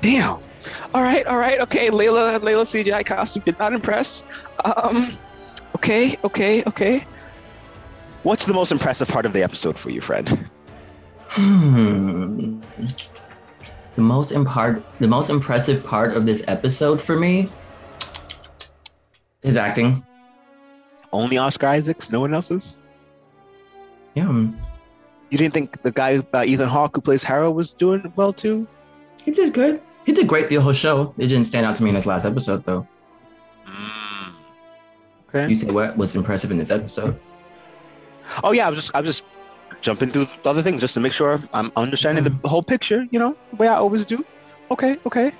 Damn. 0.00 0.40
All 0.94 1.02
right, 1.02 1.26
all 1.26 1.38
right, 1.38 1.58
okay. 1.60 1.88
Layla, 1.88 2.38
Layla 2.40 2.66
CGI 2.66 3.06
costume 3.06 3.42
did 3.46 3.58
not 3.58 3.72
impress. 3.72 4.22
Um, 4.64 5.16
okay, 5.76 6.18
okay, 6.22 6.62
okay. 6.64 7.06
What's 8.24 8.46
the 8.46 8.52
most 8.52 8.72
impressive 8.72 9.08
part 9.08 9.24
of 9.24 9.32
the 9.32 9.42
episode 9.42 9.78
for 9.78 9.90
you, 9.90 10.00
friend? 10.00 10.48
Hmm. 11.28 12.60
The 13.94 14.02
most 14.02 14.32
impart 14.32 14.82
the 15.00 15.08
most 15.08 15.30
impressive 15.30 15.84
part 15.84 16.14
of 16.16 16.26
this 16.26 16.42
episode 16.46 17.02
for 17.02 17.16
me 17.16 17.48
is 19.42 19.56
acting. 19.56 20.04
Only 21.12 21.38
Oscar 21.38 21.66
Isaacs, 21.66 22.10
no 22.10 22.20
one 22.20 22.34
else's. 22.34 22.78
Yeah. 24.14 24.28
Um, 24.28 24.58
you 25.30 25.38
didn't 25.38 25.54
think 25.54 25.82
the 25.82 25.90
guy 25.90 26.22
uh, 26.32 26.44
Ethan 26.44 26.68
Hawke 26.68 26.94
who 26.94 27.00
plays 27.00 27.22
Harrow 27.22 27.50
was 27.50 27.72
doing 27.72 28.12
well 28.16 28.32
too? 28.32 28.66
He 29.24 29.30
did 29.30 29.54
good. 29.54 29.80
He 30.04 30.12
did 30.12 30.26
great 30.26 30.50
the 30.50 30.56
whole 30.56 30.72
show. 30.72 31.14
It 31.16 31.28
didn't 31.28 31.44
stand 31.44 31.64
out 31.64 31.76
to 31.76 31.82
me 31.82 31.90
in 31.90 31.94
this 31.94 32.06
last 32.06 32.26
episode 32.26 32.64
though. 32.64 32.86
Hmm, 33.64 34.30
okay. 35.28 35.48
You 35.48 35.54
say 35.54 35.70
what 35.70 35.96
was 35.96 36.14
impressive 36.16 36.50
in 36.50 36.58
this 36.58 36.70
episode? 36.70 37.18
Oh 38.44 38.52
yeah, 38.52 38.66
I 38.66 38.70
was 38.70 38.78
just 38.78 38.90
I 38.94 39.00
was 39.00 39.08
just 39.08 39.24
jumping 39.80 40.10
through 40.10 40.26
the 40.26 40.50
other 40.50 40.62
things 40.62 40.80
just 40.80 40.94
to 40.94 41.00
make 41.00 41.12
sure 41.12 41.40
I'm 41.52 41.72
understanding 41.76 42.24
the 42.24 42.30
mm-hmm. 42.30 42.48
whole 42.48 42.62
picture. 42.62 43.06
You 43.10 43.18
know, 43.18 43.36
the 43.50 43.56
way 43.56 43.68
I 43.68 43.76
always 43.76 44.04
do. 44.04 44.24
Okay, 44.70 44.98
okay. 45.06 45.32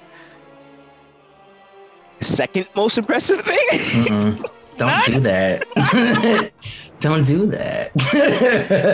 Second 2.21 2.67
most 2.75 2.97
impressive 2.97 3.43
thing. 3.43 4.43
Don't 4.79 5.05
do 5.07 5.21
that. 5.21 6.53
Don't 7.01 7.27
do 7.27 7.47
that. 7.47 7.91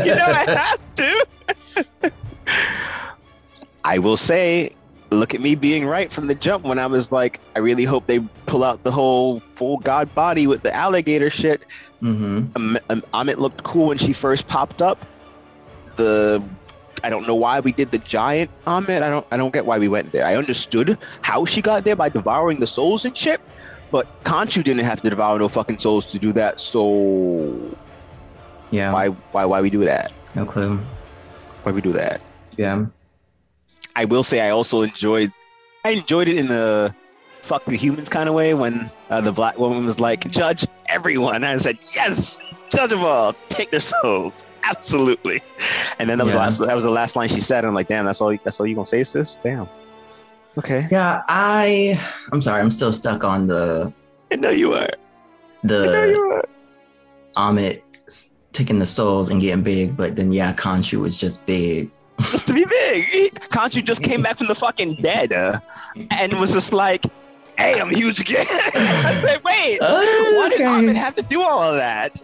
you 0.05 0.15
know 0.15 0.25
I 0.27 0.45
have 0.77 0.95
to. 0.97 2.13
I 3.85 3.99
will 3.99 4.17
say, 4.17 4.75
look 5.11 5.35
at 5.35 5.41
me 5.41 5.55
being 5.55 5.87
right 5.87 6.13
from 6.13 6.27
the 6.27 6.35
jump 6.35 6.65
when 6.65 6.79
I 6.79 6.87
was 6.87 7.13
like, 7.13 7.41
I 7.57 7.61
really 7.61 7.85
hope 7.85 8.07
they 8.07 8.21
pull 8.47 8.65
out 8.65 8.83
the 8.83 8.91
whole 8.91 9.41
full 9.41 9.79
god 9.79 10.13
body 10.15 10.47
with 10.47 10.63
the 10.63 10.75
alligator 10.75 11.31
shit. 11.31 11.63
hmm 12.01 12.45
Um, 12.57 12.79
um, 12.91 13.03
Ammit 13.15 13.39
looked 13.39 13.63
cool 13.63 13.87
when 13.89 13.99
she 13.99 14.13
first 14.13 14.47
popped 14.49 14.83
up. 14.83 15.05
The 15.97 16.43
I 17.05 17.11
don't 17.11 17.27
know 17.29 17.35
why 17.37 17.61
we 17.61 17.71
did 17.73 17.93
the 17.93 17.99
giant 17.99 18.51
Ammit. 18.67 19.03
I 19.03 19.11
don't 19.11 19.27
I 19.31 19.37
don't 19.37 19.53
get 19.53 19.65
why 19.65 19.79
we 19.79 19.89
went 19.89 20.13
there. 20.13 20.27
I 20.27 20.35
understood 20.37 20.99
how 21.23 21.45
she 21.45 21.63
got 21.63 21.85
there 21.85 21.97
by 21.97 22.09
devouring 22.09 22.59
the 22.61 22.67
souls 22.67 23.05
and 23.05 23.17
shit, 23.17 23.41
but 23.91 24.07
Khonshu 24.25 24.63
didn't 24.63 24.85
have 24.85 25.01
to 25.03 25.11
devour 25.11 25.39
no 25.39 25.49
fucking 25.49 25.79
souls 25.79 26.07
to 26.07 26.19
do 26.19 26.33
that. 26.33 26.61
So 26.61 27.77
Yeah. 28.71 28.93
why 28.93 29.09
why 29.09 29.45
why 29.45 29.61
we 29.61 29.71
do 29.71 29.85
that? 29.85 30.13
No 30.35 30.45
clue. 30.45 30.79
Why 31.63 31.73
we 31.73 31.81
do 31.81 31.93
that? 31.93 32.21
Yeah. 32.57 32.87
I 33.97 34.05
will 34.05 34.23
say 34.23 34.41
I 34.41 34.51
also 34.51 34.83
enjoyed 34.83 35.33
I 35.85 35.91
enjoyed 35.91 36.29
it 36.29 36.37
in 36.37 36.49
the 36.49 36.95
fuck 37.43 37.65
the 37.65 37.77
humans 37.77 38.09
kind 38.09 38.29
of 38.29 38.35
way 38.35 38.53
when 38.53 38.91
uh, 39.11 39.21
the 39.23 39.33
black 39.33 39.59
woman 39.59 39.85
was 39.87 39.99
like 39.99 40.29
judge 40.29 40.67
everyone. 40.89 41.37
And 41.37 41.47
I 41.47 41.57
said 41.57 41.79
yes, 41.95 42.39
judge 42.71 42.91
them 42.91 43.01
all, 43.01 43.35
take 43.49 43.71
their 43.71 43.81
souls, 43.81 44.45
absolutely. 44.65 45.43
And 45.99 46.11
then 46.11 46.19
that 46.19 46.25
was 46.25 46.35
the 46.35 46.39
last, 46.39 46.59
that 46.59 46.75
was 46.75 46.85
the 46.85 46.91
last 46.91 47.17
line 47.17 47.29
she 47.29 47.41
said. 47.41 47.59
And 47.65 47.69
I'm 47.69 47.75
like, 47.75 47.89
damn, 47.89 48.05
that's 48.05 48.21
all 48.21 48.37
that's 48.45 48.61
all 48.61 48.67
you 48.67 48.75
gonna 48.75 48.87
say, 48.87 49.03
sis? 49.03 49.37
Damn. 49.37 49.69
Okay, 50.59 50.89
Yeah. 50.91 51.23
I. 51.29 52.01
I'm 52.33 52.43
sorry. 52.43 52.61
I'm 52.61 52.71
still 52.71 52.93
stuck 52.93 53.23
on 53.25 53.47
the 53.47 53.93
I 54.31 54.37
know 54.37 54.51
you 54.51 54.75
are. 54.75 54.91
The. 55.63 55.89
I 55.89 55.93
know 55.93 56.05
you 56.05 56.23
are. 56.33 56.45
Ammit 57.37 57.83
taking 58.53 58.81
the 58.81 58.87
souls 58.87 59.31
and 59.31 59.41
getting 59.41 59.63
big, 59.63 59.97
but 59.97 60.17
then 60.17 60.33
yeah, 60.33 60.53
Khonshu 60.53 61.01
was 61.01 61.17
just 61.17 61.47
big. 61.47 61.91
Just 62.33 62.49
to 62.49 62.53
be 62.53 62.65
big. 62.65 63.41
Khonshu 63.51 63.85
just 63.85 64.03
came 64.03 64.23
back 64.23 64.39
from 64.39 64.49
the 64.49 64.55
fucking 64.55 64.97
dead 64.97 65.33
uh, 65.33 65.61
and 66.11 66.41
was 66.41 66.53
just 66.53 66.73
like, 66.73 67.05
hey, 67.57 67.81
I'm 67.81 67.95
huge 67.95 68.19
again. 68.21 68.47
I 68.51 69.21
said, 69.23 69.45
wait, 69.45 69.81
why 69.81 70.49
did 70.51 70.61
Ammit 70.61 70.97
have 70.97 71.15
to 71.15 71.23
do 71.23 71.41
all 71.41 71.63
of 71.63 71.77
that? 71.77 72.21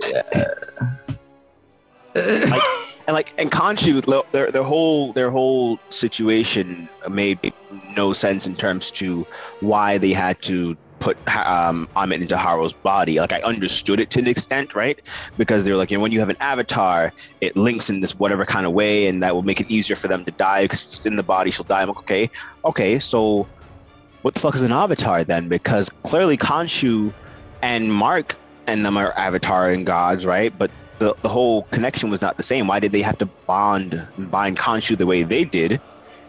and 3.07 3.14
like 3.14 3.33
and 3.38 4.07
lo- 4.07 4.27
their 4.33 4.51
their 4.51 4.62
whole 4.62 5.12
their 5.12 5.31
whole 5.31 5.79
situation 5.90 6.88
made 7.09 7.53
no 7.97 8.12
sense 8.12 8.47
in 8.47 8.55
terms 8.55 8.90
to 8.93 9.27
why 9.61 9.99
they 9.99 10.12
had 10.12 10.40
to 10.43 10.77
put 11.05 11.19
um, 11.29 11.87
Ammit 11.97 12.23
into 12.23 12.37
Harrow's 12.37 12.73
body. 12.73 13.19
Like 13.21 13.33
I 13.33 13.40
understood 13.43 14.01
it 14.01 14.09
to 14.11 14.21
an 14.21 14.27
extent, 14.27 14.75
right? 14.75 14.99
Because 15.37 15.64
they're 15.64 15.77
like, 15.77 15.90
you 15.90 15.99
know, 15.99 16.03
when 16.03 16.12
you 16.12 16.21
have 16.21 16.31
an 16.31 16.37
avatar, 16.40 17.12
it 17.43 17.55
links 17.57 17.90
in 17.90 18.01
this 18.01 18.14
whatever 18.14 18.47
kind 18.47 18.64
of 18.64 18.73
way, 18.73 19.07
and 19.07 19.23
that 19.23 19.35
will 19.35 19.43
make 19.43 19.61
it 19.61 19.71
easier 19.71 19.97
for 19.97 20.09
them 20.09 20.25
to 20.25 20.31
die. 20.33 20.62
Because 20.62 20.83
if 20.83 20.93
it's 20.95 21.07
in 21.07 21.17
the 21.17 21.23
body, 21.23 21.51
she'll 21.51 21.64
die. 21.64 21.83
I'm 21.83 21.88
like, 21.88 21.99
okay, 21.99 22.31
okay, 22.64 22.99
so 22.99 23.47
what 24.23 24.33
the 24.33 24.40
fuck 24.40 24.55
is 24.55 24.62
an 24.62 24.73
avatar 24.73 25.25
then? 25.25 25.49
Because 25.49 25.90
clearly 26.05 26.38
Khonshu 26.38 27.12
and 27.61 27.93
Mark 27.93 28.35
and 28.67 28.85
them 28.85 28.97
are 28.97 29.12
avatar 29.19 29.71
and 29.71 29.85
gods, 29.85 30.25
right? 30.25 30.57
But 30.57 30.71
the, 30.98 31.14
the 31.22 31.28
whole 31.28 31.62
connection 31.64 32.11
was 32.11 32.20
not 32.20 32.37
the 32.37 32.42
same. 32.42 32.66
Why 32.66 32.80
did 32.80 32.92
they 32.92 33.02
have 33.02 33.18
to 33.18 33.26
bond 33.26 33.94
and 34.16 34.30
bind 34.30 34.59
Khonshu 34.59 34.96
the 34.96 35.07
way 35.07 35.22
they 35.22 35.44
did, 35.44 35.80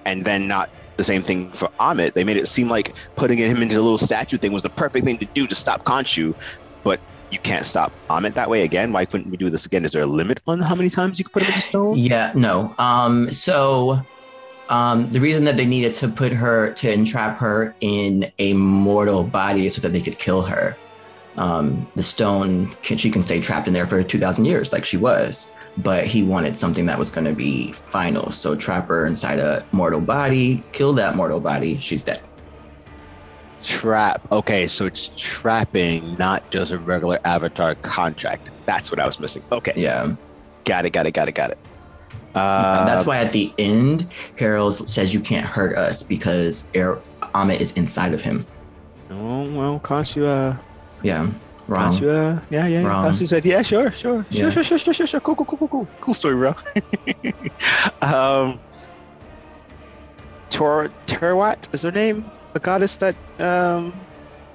and 0.06 0.26
then 0.26 0.48
not 0.48 0.70
the 0.98 1.04
same 1.04 1.22
thing 1.22 1.52
for 1.52 1.70
Ammit? 1.80 2.14
They 2.14 2.24
made 2.24 2.38
it 2.38 2.48
seem 2.48 2.70
like 2.70 2.94
putting 3.16 3.38
him 3.38 3.62
into 3.62 3.76
a 3.76 3.82
little 3.82 3.98
statue 3.98 4.38
thing 4.38 4.52
was 4.52 4.64
the 4.64 4.70
perfect 4.70 5.06
thing 5.06 5.18
to 5.20 5.26
do 5.26 5.48
to 5.48 5.56
stop 5.56 5.84
Khonshu, 5.84 6.36
but 6.84 7.00
you 7.32 7.40
can't 7.40 7.66
stop 7.66 7.92
Ammit 8.10 8.34
that 8.36 8.50
way 8.50 8.64
again. 8.64 8.92
Why 8.92 9.06
couldn't 9.06 9.30
we 9.30 9.38
do 9.38 9.50
this 9.50 9.66
again? 9.66 9.86
Is 9.86 9.92
there 9.92 10.04
a 10.04 10.08
limit 10.08 10.40
on 10.48 10.60
how 10.62 10.76
many 10.76 10.90
times 10.90 11.20
you 11.20 11.26
can 11.26 11.32
put 11.32 11.44
him 11.44 11.50
in 11.50 11.56
the 11.56 11.62
stone? 11.62 11.98
Yeah, 11.98 12.32
no. 12.36 12.74
Um, 12.78 13.34
so 13.34 14.02
um, 14.70 15.12
the 15.12 15.20
reason 15.20 15.44
that 15.46 15.58
they 15.58 15.66
needed 15.66 15.94
to 15.96 16.08
put 16.08 16.32
her 16.32 16.72
to 16.74 16.92
entrap 16.92 17.38
her 17.40 17.76
in 17.82 18.32
a 18.40 18.54
mortal 18.54 19.24
body 19.24 19.66
is 19.66 19.76
so 19.76 19.82
that 19.82 19.94
they 19.94 20.02
could 20.02 20.18
kill 20.18 20.42
her. 20.44 20.76
Um, 21.38 21.88
the 21.96 22.04
stone 22.04 22.76
can, 22.82 22.98
she 22.98 23.12
can 23.12 23.22
stay 23.22 23.40
trapped 23.42 23.68
in 23.68 23.74
there 23.74 23.88
for 23.88 24.02
two 24.04 24.20
thousand 24.20 24.46
years, 24.46 24.72
like 24.74 24.86
she 24.86 24.98
was. 24.98 25.52
But 25.78 26.08
he 26.08 26.24
wanted 26.24 26.56
something 26.56 26.86
that 26.86 26.98
was 26.98 27.12
going 27.12 27.26
to 27.26 27.34
be 27.34 27.74
final. 27.74 28.32
So 28.32 28.56
trap 28.56 28.88
her 28.88 29.06
inside 29.08 29.40
a 29.40 29.66
mortal 29.74 30.00
body, 30.00 30.64
kill 30.72 30.94
that 30.94 31.18
mortal 31.18 31.42
body. 31.42 31.78
She's 31.82 32.02
dead. 32.02 32.22
Trap. 33.62 34.22
Okay, 34.32 34.68
so 34.68 34.86
it's 34.86 35.10
trapping, 35.18 36.16
not 36.18 36.50
just 36.52 36.72
a 36.72 36.78
regular 36.78 37.20
avatar 37.26 37.76
contract. 37.76 38.52
That's 38.66 38.92
what 38.92 39.00
I 39.00 39.06
was 39.06 39.20
missing. 39.20 39.44
Okay, 39.52 39.74
Yeah. 39.76 40.16
got 40.66 40.86
it, 40.86 40.92
got 40.92 41.08
it, 41.08 41.12
got 41.12 41.28
it, 41.28 41.36
got 41.36 41.52
it. 41.52 41.58
And 42.36 42.44
Uh, 42.44 42.86
that's 42.86 43.06
why 43.06 43.18
at 43.18 43.32
the 43.32 43.52
end, 43.58 44.08
Harrow 44.38 44.70
says 44.70 45.14
you 45.14 45.20
can't 45.20 45.46
hurt 45.46 45.76
us 45.78 46.04
because 46.04 46.70
Air 46.74 47.00
Ammit 47.34 47.60
is 47.60 47.74
inside 47.74 48.14
of 48.14 48.22
him. 48.22 48.46
Oh 49.10 49.50
well, 49.52 49.80
Khonshu, 49.80 50.26
uh, 50.28 50.58
Yeah. 51.06 51.30
Wrong. 51.68 52.04
Uh, 52.04 52.42
yeah, 52.50 52.68
yeah. 52.68 52.82
Wrong. 52.84 53.06
Khonshu 53.06 53.28
said, 53.28 53.46
yeah, 53.46 53.62
sure, 53.62 53.92
sure, 53.92 54.26
Yeah. 54.30 54.50
sure, 54.50 54.64
sure, 54.64 54.78
sure, 54.78 54.94
sure, 54.94 55.08
sure, 55.08 55.20
cool, 55.20 55.36
cool, 55.36 55.46
cool, 55.46 55.58
cool, 55.58 55.68
cool, 55.68 55.88
cool 56.02 56.14
story, 56.14 56.36
bro. 56.36 56.56
um, 58.02 58.60
Tor 60.50 60.90
Terawat 61.08 61.74
is 61.74 61.82
her 61.84 61.92
name, 61.92 62.26
the 62.54 62.60
goddess 62.60 62.98
that 62.98 63.16
um 63.40 63.94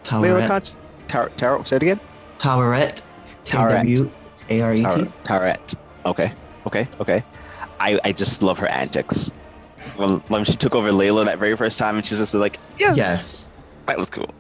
Layla. 0.04 0.46
Khonshu. 0.46 0.72
Tar- 1.08 1.30
Tarot, 1.36 1.64
say 1.64 1.76
it 1.76 1.82
again. 1.82 2.00
Taweret. 2.38 3.02
Taweret. 3.44 3.84
T-W-A-R-E-T. 3.86 5.12
Tar- 5.24 5.56
Okay, 6.06 6.32
okay, 6.66 6.88
okay. 7.00 7.22
I, 7.80 7.98
I 8.04 8.12
just 8.12 8.42
love 8.42 8.58
her 8.60 8.68
antics. 8.68 9.30
When, 9.96 10.18
when 10.28 10.44
she 10.44 10.54
took 10.54 10.74
over 10.74 10.90
Layla 10.90 11.24
that 11.26 11.38
very 11.38 11.56
first 11.56 11.78
time, 11.78 11.96
and 11.96 12.06
she 12.06 12.14
was 12.14 12.20
just 12.20 12.34
like, 12.34 12.58
yeah, 12.78 12.94
Yes. 12.94 13.50
that 13.86 13.98
was 13.98 14.08
cool. 14.10 14.30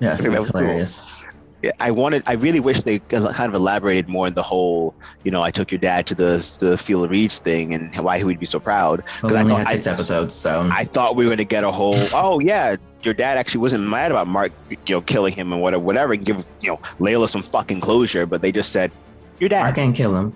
Yes, 0.00 0.22
that 0.22 0.30
was 0.30 0.52
was 0.52 1.00
cool. 1.00 1.17
Yeah, 1.60 1.72
I 1.80 1.90
wanted. 1.90 2.22
I 2.26 2.34
really 2.34 2.60
wish 2.60 2.82
they 2.82 3.00
kind 3.00 3.26
of 3.26 3.54
elaborated 3.54 4.08
more 4.08 4.28
in 4.28 4.34
the 4.34 4.42
whole. 4.44 4.94
You 5.24 5.32
know, 5.32 5.42
I 5.42 5.50
took 5.50 5.72
your 5.72 5.80
dad 5.80 6.06
to 6.06 6.14
the 6.14 6.56
the 6.60 6.78
Field 6.78 7.04
of 7.06 7.10
Reeds 7.10 7.40
thing, 7.40 7.74
and 7.74 7.92
why 7.98 8.18
he 8.18 8.22
would 8.24 8.38
be 8.38 8.46
so 8.46 8.60
proud. 8.60 9.02
But 9.22 9.32
we 9.32 9.36
I 9.38 9.44
thought- 9.44 9.70
six 9.72 9.86
episodes, 9.88 10.34
so 10.36 10.68
I 10.72 10.84
thought 10.84 11.16
we 11.16 11.24
were 11.24 11.30
gonna 11.30 11.42
get 11.44 11.64
a 11.64 11.72
whole. 11.72 11.96
Oh 12.14 12.38
yeah, 12.38 12.76
your 13.02 13.12
dad 13.14 13.38
actually 13.38 13.62
wasn't 13.62 13.82
mad 13.88 14.12
about 14.12 14.28
Mark, 14.28 14.52
you 14.70 14.76
know, 14.94 15.00
killing 15.00 15.32
him 15.34 15.52
and 15.52 15.60
whatever, 15.60 15.82
whatever, 15.82 16.12
and 16.12 16.24
give 16.24 16.46
you 16.60 16.68
know 16.70 16.76
Layla 17.00 17.28
some 17.28 17.42
fucking 17.42 17.80
closure. 17.80 18.24
But 18.24 18.40
they 18.40 18.52
just 18.52 18.70
said, 18.70 18.92
your 19.40 19.48
dad. 19.48 19.66
I 19.66 19.72
can't 19.72 19.96
kill 19.96 20.14
him. 20.14 20.32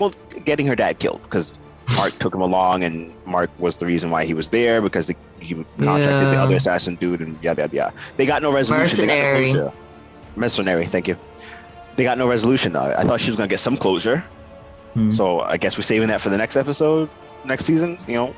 well, 0.00 0.12
getting 0.44 0.66
her 0.66 0.74
dad 0.74 0.98
killed 0.98 1.22
because 1.22 1.52
Mark 1.94 2.18
took 2.18 2.34
him 2.34 2.40
along, 2.40 2.82
and 2.82 3.12
Mark 3.26 3.48
was 3.60 3.76
the 3.76 3.86
reason 3.86 4.10
why 4.10 4.24
he 4.24 4.34
was 4.34 4.48
there 4.48 4.82
because 4.82 5.06
he 5.06 5.54
contracted 5.54 6.08
the 6.34 6.36
other 6.36 6.56
assassin 6.56 6.96
dude, 6.96 7.20
and 7.20 7.40
yada 7.44 7.62
yada 7.62 7.76
yada. 7.76 7.94
They 8.16 8.26
got 8.26 8.42
no 8.42 8.50
resolution. 8.52 9.06
They 9.06 9.06
got 9.06 9.14
no 9.14 9.38
Mercenary. 9.38 9.72
Closure. 10.36 10.40
Mercenary, 10.40 10.86
thank 10.86 11.08
you. 11.08 11.16
They 11.96 12.04
got 12.04 12.18
no 12.18 12.28
resolution. 12.28 12.72
Though. 12.72 12.94
I 12.96 13.04
thought 13.04 13.20
she 13.20 13.30
was 13.30 13.36
gonna 13.36 13.48
get 13.48 13.60
some 13.60 13.76
closure, 13.76 14.22
Hmm. 14.94 15.10
so 15.12 15.40
I 15.40 15.56
guess 15.56 15.76
we're 15.76 15.82
saving 15.82 16.08
that 16.08 16.20
for 16.20 16.28
the 16.30 16.36
next 16.38 16.56
episode, 16.56 17.08
next 17.44 17.64
season. 17.64 17.98
You 18.06 18.14
know, 18.14 18.34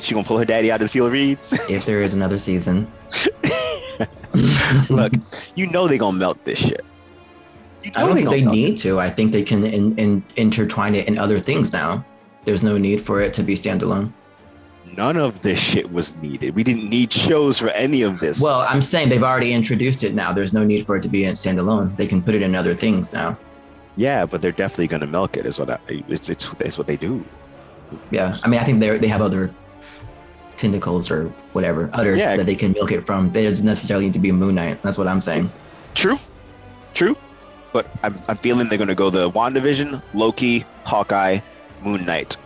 she 0.00 0.14
gonna 0.14 0.26
pull 0.26 0.38
her 0.38 0.44
daddy 0.44 0.70
out 0.70 0.80
of 0.80 0.86
the 0.86 0.92
field 0.92 1.06
of 1.08 1.12
reeds. 1.12 1.52
If 1.68 1.84
there 1.84 2.02
is 2.02 2.14
another 2.14 2.38
season. 2.38 2.86
Look, 4.88 5.12
you 5.56 5.66
know 5.66 5.88
they 5.88 5.98
gonna 5.98 6.16
melt 6.16 6.42
this 6.44 6.58
shit. 6.58 6.84
You 7.82 7.92
I 7.96 8.00
don't 8.00 8.14
think 8.14 8.26
gonna 8.26 8.36
they 8.36 8.42
melt 8.44 8.54
need 8.56 8.76
to. 8.78 9.00
I 9.00 9.10
think 9.10 9.32
they 9.32 9.42
can 9.42 9.64
in, 9.64 9.96
in, 9.98 10.22
intertwine 10.36 10.94
it 10.94 11.08
in 11.08 11.18
other 11.18 11.40
things 11.40 11.72
now. 11.72 12.04
There's 12.44 12.62
no 12.62 12.78
need 12.78 13.00
for 13.02 13.20
it 13.20 13.34
to 13.34 13.42
be 13.42 13.54
standalone. 13.54 14.12
None 14.96 15.16
of 15.16 15.40
this 15.42 15.58
shit 15.58 15.90
was 15.92 16.14
needed. 16.16 16.54
We 16.54 16.64
didn't 16.64 16.88
need 16.90 17.12
shows 17.12 17.58
for 17.58 17.68
any 17.70 18.02
of 18.02 18.18
this. 18.18 18.40
Well, 18.40 18.60
I'm 18.68 18.82
saying 18.82 19.08
they've 19.08 19.22
already 19.22 19.52
introduced 19.52 20.02
it 20.04 20.14
now. 20.14 20.32
There's 20.32 20.52
no 20.52 20.64
need 20.64 20.84
for 20.84 20.96
it 20.96 21.02
to 21.02 21.08
be 21.08 21.24
in 21.24 21.34
standalone. 21.34 21.96
They 21.96 22.06
can 22.06 22.22
put 22.22 22.34
it 22.34 22.42
in 22.42 22.54
other 22.54 22.74
things 22.74 23.12
now. 23.12 23.38
yeah, 23.96 24.26
but 24.26 24.40
they're 24.42 24.52
definitely 24.52 24.88
gonna 24.88 25.06
milk 25.06 25.36
it. 25.36 25.46
Is 25.46 25.58
what 25.58 25.70
I, 25.70 25.78
it's, 25.88 26.28
it's 26.28 26.48
it's 26.58 26.76
what 26.78 26.86
they 26.86 26.96
do. 26.96 27.24
Yeah. 28.10 28.36
I 28.42 28.48
mean, 28.48 28.60
I 28.60 28.64
think 28.64 28.80
they 28.80 28.96
they 28.98 29.08
have 29.08 29.22
other 29.22 29.50
tentacles 30.56 31.10
or 31.10 31.28
whatever 31.52 31.88
others 31.92 32.18
Yeah. 32.20 32.36
that 32.36 32.46
they 32.46 32.54
can 32.54 32.72
milk 32.72 32.92
it 32.92 33.06
from. 33.06 33.30
There 33.32 33.48
doesn't 33.48 33.64
necessarily 33.66 34.06
need 34.06 34.12
to 34.14 34.18
be 34.18 34.32
Moon 34.32 34.54
Knight. 34.56 34.82
That's 34.82 34.98
what 34.98 35.06
I'm 35.08 35.20
saying. 35.20 35.50
True, 35.94 36.18
true. 36.94 37.16
But 37.72 37.86
I'm, 38.02 38.18
I'm 38.28 38.36
feeling 38.36 38.68
they're 38.68 38.78
gonna 38.78 38.94
go 38.94 39.10
the 39.10 39.30
WandaVision, 39.30 40.02
Loki, 40.14 40.64
Hawkeye, 40.84 41.38
Moon 41.82 42.04
Knight 42.04 42.36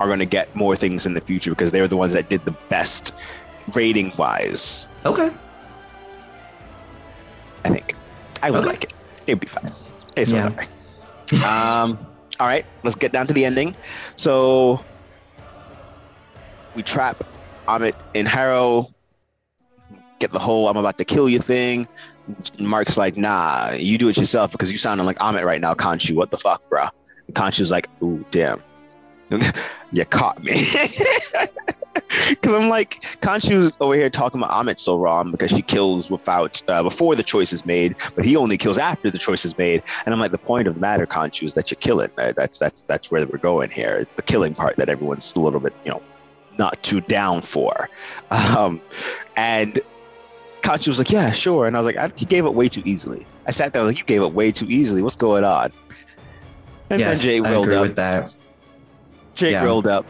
are 0.00 0.06
going 0.06 0.18
to 0.18 0.26
get 0.26 0.54
more 0.56 0.74
things 0.74 1.06
in 1.06 1.14
the 1.14 1.20
future 1.20 1.50
because 1.50 1.70
they're 1.70 1.86
the 1.86 1.96
ones 1.96 2.14
that 2.14 2.28
did 2.28 2.44
the 2.46 2.54
best 2.68 3.12
rating 3.74 4.12
wise. 4.16 4.86
Okay. 5.06 5.30
I 7.64 7.68
think 7.68 7.94
I 8.42 8.50
would 8.50 8.60
Okay. 8.60 8.68
like 8.68 8.84
it. 8.84 8.94
It'd 9.26 9.40
be 9.40 9.46
fine. 9.46 9.72
It's 10.16 10.32
Yeah. 10.32 10.48
whatever. 10.48 11.46
um, 11.46 12.06
all 12.40 12.46
right, 12.46 12.64
let's 12.82 12.96
get 12.96 13.12
down 13.12 13.26
to 13.28 13.34
the 13.34 13.44
ending. 13.44 13.76
So 14.16 14.80
we 16.74 16.82
trap 16.82 17.22
Ammit 17.68 17.94
in 18.14 18.26
Harrow. 18.26 18.88
Get 20.18 20.32
the 20.32 20.38
whole 20.38 20.68
"I'm 20.68 20.76
about 20.76 20.98
to 20.98 21.04
kill 21.04 21.28
you" 21.28 21.38
thing. 21.38 21.86
Mark's 22.58 22.96
like, 22.96 23.16
"Nah, 23.16 23.72
you 23.72 23.98
do 23.98 24.08
it 24.08 24.16
yourself 24.16 24.50
because 24.52 24.72
you 24.72 24.78
sounding 24.78 25.06
like 25.06 25.18
Ammit 25.18 25.44
right 25.44 25.60
now, 25.60 25.74
Khonshu. 25.74 26.14
What 26.14 26.30
the 26.30 26.38
fuck, 26.38 26.62
bro?" 26.70 26.88
And 27.26 27.36
Khonshu's 27.36 27.70
like, 27.70 27.88
"Ooh, 28.02 28.24
damn, 28.30 28.62
you 29.92 30.04
caught 30.04 30.42
me." 30.42 30.66
Because 32.28 32.54
I'm 32.54 32.68
like, 32.68 33.02
Khonshu's 33.20 33.72
over 33.80 33.94
here 33.94 34.10
talking 34.10 34.40
about 34.40 34.52
Ammit 34.52 34.78
so 34.78 34.96
wrong 34.98 35.30
because 35.32 35.50
she 35.50 35.60
kills 35.62 36.08
without 36.08 36.62
uh, 36.68 36.82
before 36.84 37.16
the 37.16 37.22
choice 37.22 37.52
is 37.52 37.66
made, 37.66 37.96
but 38.14 38.24
he 38.24 38.36
only 38.36 38.56
kills 38.56 38.78
after 38.78 39.10
the 39.10 39.18
choice 39.18 39.44
is 39.44 39.58
made. 39.58 39.82
And 40.04 40.14
I'm 40.14 40.20
like, 40.20 40.30
the 40.30 40.38
point 40.38 40.68
of 40.68 40.74
the 40.74 40.80
matter, 40.80 41.06
Khonshu, 41.06 41.46
is 41.46 41.54
that 41.54 41.70
you're 41.70 41.80
killing. 41.80 42.10
Uh, 42.16 42.32
That's 42.32 42.58
that's 42.58 42.82
that's 42.84 43.10
where 43.10 43.26
we're 43.26 43.38
going 43.38 43.70
here. 43.70 43.96
It's 43.96 44.14
the 44.16 44.22
killing 44.22 44.54
part 44.54 44.76
that 44.76 44.88
everyone's 44.88 45.32
a 45.34 45.40
little 45.40 45.60
bit, 45.60 45.72
you 45.84 45.90
know, 45.90 46.02
not 46.58 46.80
too 46.82 47.00
down 47.00 47.42
for. 47.42 47.88
Um, 48.30 48.80
and 49.36 49.80
Khonshu 50.62 50.88
was 50.88 50.98
like, 50.98 51.10
yeah, 51.10 51.32
sure. 51.32 51.66
And 51.66 51.76
I 51.76 51.80
was 51.80 51.86
like, 51.86 51.96
I, 51.96 52.12
he 52.14 52.24
gave 52.24 52.44
it 52.44 52.54
way 52.54 52.68
too 52.68 52.82
easily. 52.84 53.26
I 53.46 53.50
sat 53.50 53.72
there 53.72 53.82
like, 53.82 53.98
you 53.98 54.04
gave 54.04 54.22
it 54.22 54.32
way 54.32 54.52
too 54.52 54.66
easily. 54.68 55.02
What's 55.02 55.16
going 55.16 55.44
on? 55.44 55.72
And 56.90 57.00
yes, 57.00 57.18
then 57.22 57.42
Jay 57.42 57.48
I 57.48 57.52
agree 57.58 57.74
up. 57.76 57.82
with 57.82 57.96
that. 57.96 58.34
Jake 59.40 59.52
Yeah. 59.52 59.64
rolled 59.64 59.86
up. 59.86 60.04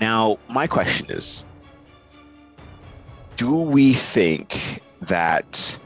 Now, 0.00 0.38
my 0.48 0.66
question 0.66 1.10
is 1.10 1.44
Do 3.36 3.54
we 3.54 3.92
think 3.92 4.80
that 5.02 5.76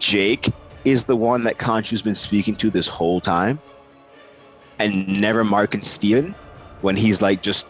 Jake 0.00 0.52
is 0.84 1.04
the 1.04 1.14
one 1.16 1.44
that 1.44 1.58
Khonshu's 1.58 2.02
been 2.02 2.16
speaking 2.16 2.56
to 2.56 2.70
this 2.70 2.88
whole 2.88 3.20
time? 3.20 3.60
And 4.80 5.20
never 5.20 5.44
Mark 5.44 5.74
and 5.74 5.86
Steven? 5.86 6.34
When 6.80 6.96
he's 6.96 7.22
like, 7.22 7.40
just 7.42 7.68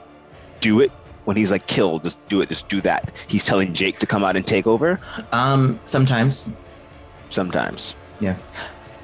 do 0.61 0.81
it? 0.81 0.90
When 1.25 1.37
he's 1.37 1.51
like, 1.51 1.66
kill, 1.66 1.99
just 1.99 2.18
do 2.29 2.40
it, 2.40 2.49
just 2.49 2.68
do 2.71 2.81
that. 2.83 3.12
He's 3.29 3.44
telling 3.44 3.75
Jake 3.75 3.99
to 3.99 4.07
come 4.07 4.25
out 4.25 4.35
and 4.37 4.47
take 4.47 4.66
over? 4.66 4.99
Um, 5.33 5.79
sometimes. 5.85 6.51
Sometimes. 7.29 7.94
Yeah. 8.21 8.37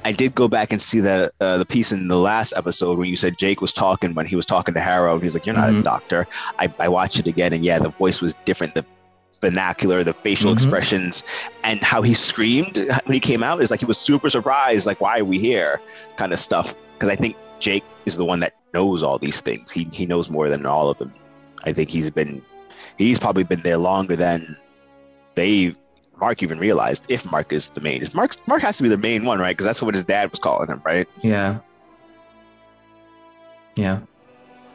I 0.05 0.11
did 0.11 0.35
go 0.35 0.47
back 0.47 0.71
and 0.71 0.79
see 0.79 0.99
that 0.99 1.33
uh, 1.41 1.57
the 1.57 1.65
piece 1.65 1.91
in 1.91 2.07
the 2.07 2.17
last 2.17 2.53
episode 2.55 2.99
when 2.99 3.09
you 3.09 3.15
said 3.15 3.37
Jake 3.39 3.59
was 3.59 3.73
talking 3.73 4.13
when 4.13 4.27
he 4.27 4.35
was 4.35 4.45
talking 4.45 4.75
to 4.75 4.79
Harrow 4.79 5.15
and 5.15 5.23
he's 5.23 5.33
like, 5.33 5.47
"You're 5.47 5.55
not 5.55 5.69
a 5.69 5.73
Mhm. 5.73 5.83
doctor." 5.83 6.27
I, 6.59 6.71
I 6.77 6.87
watched 6.89 7.17
it 7.17 7.27
again 7.27 7.53
and 7.53 7.65
yeah, 7.65 7.79
the 7.79 7.89
voice 7.89 8.21
was 8.21 8.35
different. 8.45 8.75
The 8.75 8.85
vernacular, 9.41 10.03
the 10.03 10.13
facial 10.13 10.51
Mhm. 10.51 10.53
expressions, 10.53 11.23
and 11.63 11.81
how 11.81 12.03
he 12.03 12.13
screamed 12.13 12.77
when 12.77 13.13
he 13.13 13.19
came 13.19 13.41
out 13.43 13.63
is 13.63 13.71
like 13.71 13.79
he 13.79 13.87
was 13.87 13.97
super 13.97 14.29
surprised. 14.29 14.85
Like, 14.85 15.01
why 15.01 15.17
are 15.19 15.25
we 15.25 15.39
here? 15.39 15.81
Kind 16.17 16.33
of 16.33 16.39
stuff. 16.39 16.75
Because 16.93 17.09
I 17.09 17.15
think 17.15 17.35
Jake 17.59 17.83
is 18.05 18.15
the 18.15 18.25
one 18.25 18.39
that 18.41 18.53
knows 18.75 19.01
all 19.01 19.17
these 19.17 19.41
things. 19.41 19.71
He 19.71 19.87
he 19.91 20.05
knows 20.05 20.29
more 20.29 20.49
than 20.49 20.67
all 20.67 20.87
of 20.87 20.99
them. 20.99 21.11
I 21.63 21.73
think 21.73 21.89
he's 21.89 22.11
been 22.11 22.43
he's 22.99 23.17
probably 23.17 23.43
been 23.43 23.61
there 23.63 23.77
longer 23.77 24.15
than 24.15 24.55
they 25.33 25.73
Mark 26.19 26.43
even 26.43 26.59
realized 26.59 27.05
if 27.09 27.29
Mark 27.29 27.51
is 27.51 27.69
the 27.69 27.81
main. 27.81 28.05
Mark 28.13 28.35
Mark 28.47 28.61
has 28.61 28.77
to 28.77 28.83
be 28.83 28.89
the 28.89 28.97
main 28.97 29.25
one, 29.25 29.39
right? 29.39 29.51
Because 29.55 29.65
that's 29.65 29.81
what 29.81 29.95
his 29.95 30.03
dad 30.03 30.31
was 30.31 30.39
calling 30.39 30.67
him, 30.69 30.81
right? 30.85 31.07
Yeah. 31.21 31.59
Yeah. 33.75 33.99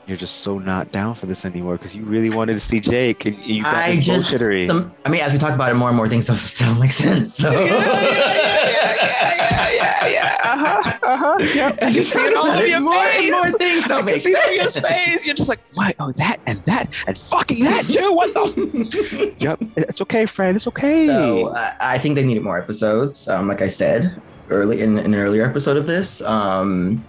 You're 0.06 0.16
just 0.16 0.38
so 0.38 0.58
not 0.58 0.90
down 0.90 1.14
for 1.14 1.26
this 1.26 1.44
anymore 1.44 1.76
because 1.76 1.94
you 1.94 2.04
really 2.04 2.30
wanted 2.30 2.54
to 2.54 2.58
see 2.58 2.80
Jake 2.80 3.26
and 3.26 3.38
you 3.44 3.62
got 3.62 3.76
I 3.76 4.00
just 4.00 4.32
bullshittery. 4.32 4.66
some. 4.66 4.92
I 5.04 5.08
mean, 5.08 5.20
as 5.20 5.32
we 5.32 5.38
talk 5.38 5.54
about 5.54 5.70
it 5.70 5.74
more 5.74 5.88
and 5.88 5.96
more, 5.96 6.08
things 6.08 6.26
don't, 6.26 6.68
don't 6.68 6.80
make 6.80 6.90
sense. 6.90 7.36
So. 7.36 7.50
yeah, 7.64 8.90
yeah, 8.90 9.70
yeah, 9.72 10.06
yeah. 10.08 10.36
Uh-huh, 10.42 10.98
uh-huh. 11.02 11.36
Yeah. 11.54 11.76
I 11.82 11.90
just 11.90 12.12
see 12.12 12.34
all 12.34 12.46
over 12.46 12.66
your 12.66 12.80
more 12.80 12.94
and 12.94 13.30
more 13.30 13.50
things 13.52 13.84
I 13.84 13.88
don't 13.88 13.98
can 13.98 14.04
make 14.06 14.18
see 14.22 14.32
it 14.32 14.54
your 14.56 14.68
sense. 14.68 14.86
face. 14.86 15.26
You're 15.26 15.36
just 15.36 15.48
like, 15.48 15.60
why? 15.74 15.94
Oh, 16.00 16.10
that 16.12 16.40
and 16.46 16.60
that 16.64 16.92
and 17.06 17.16
fucking 17.16 17.62
that 17.64 17.84
too. 17.86 18.12
What 18.12 18.34
the? 18.34 19.34
yep. 19.38 19.60
It's 19.76 20.00
okay, 20.00 20.26
friend. 20.26 20.56
It's 20.56 20.66
okay. 20.66 21.06
So 21.06 21.54
I, 21.54 21.76
I 21.80 21.98
think 21.98 22.16
they 22.16 22.24
needed 22.24 22.42
more 22.42 22.58
episodes. 22.58 23.28
Um, 23.28 23.46
like 23.46 23.62
I 23.62 23.68
said 23.68 24.20
early 24.48 24.80
in, 24.80 24.98
in 24.98 25.14
an 25.14 25.20
earlier 25.20 25.44
episode 25.48 25.76
of 25.76 25.86
this. 25.86 26.20
Um, 26.22 27.04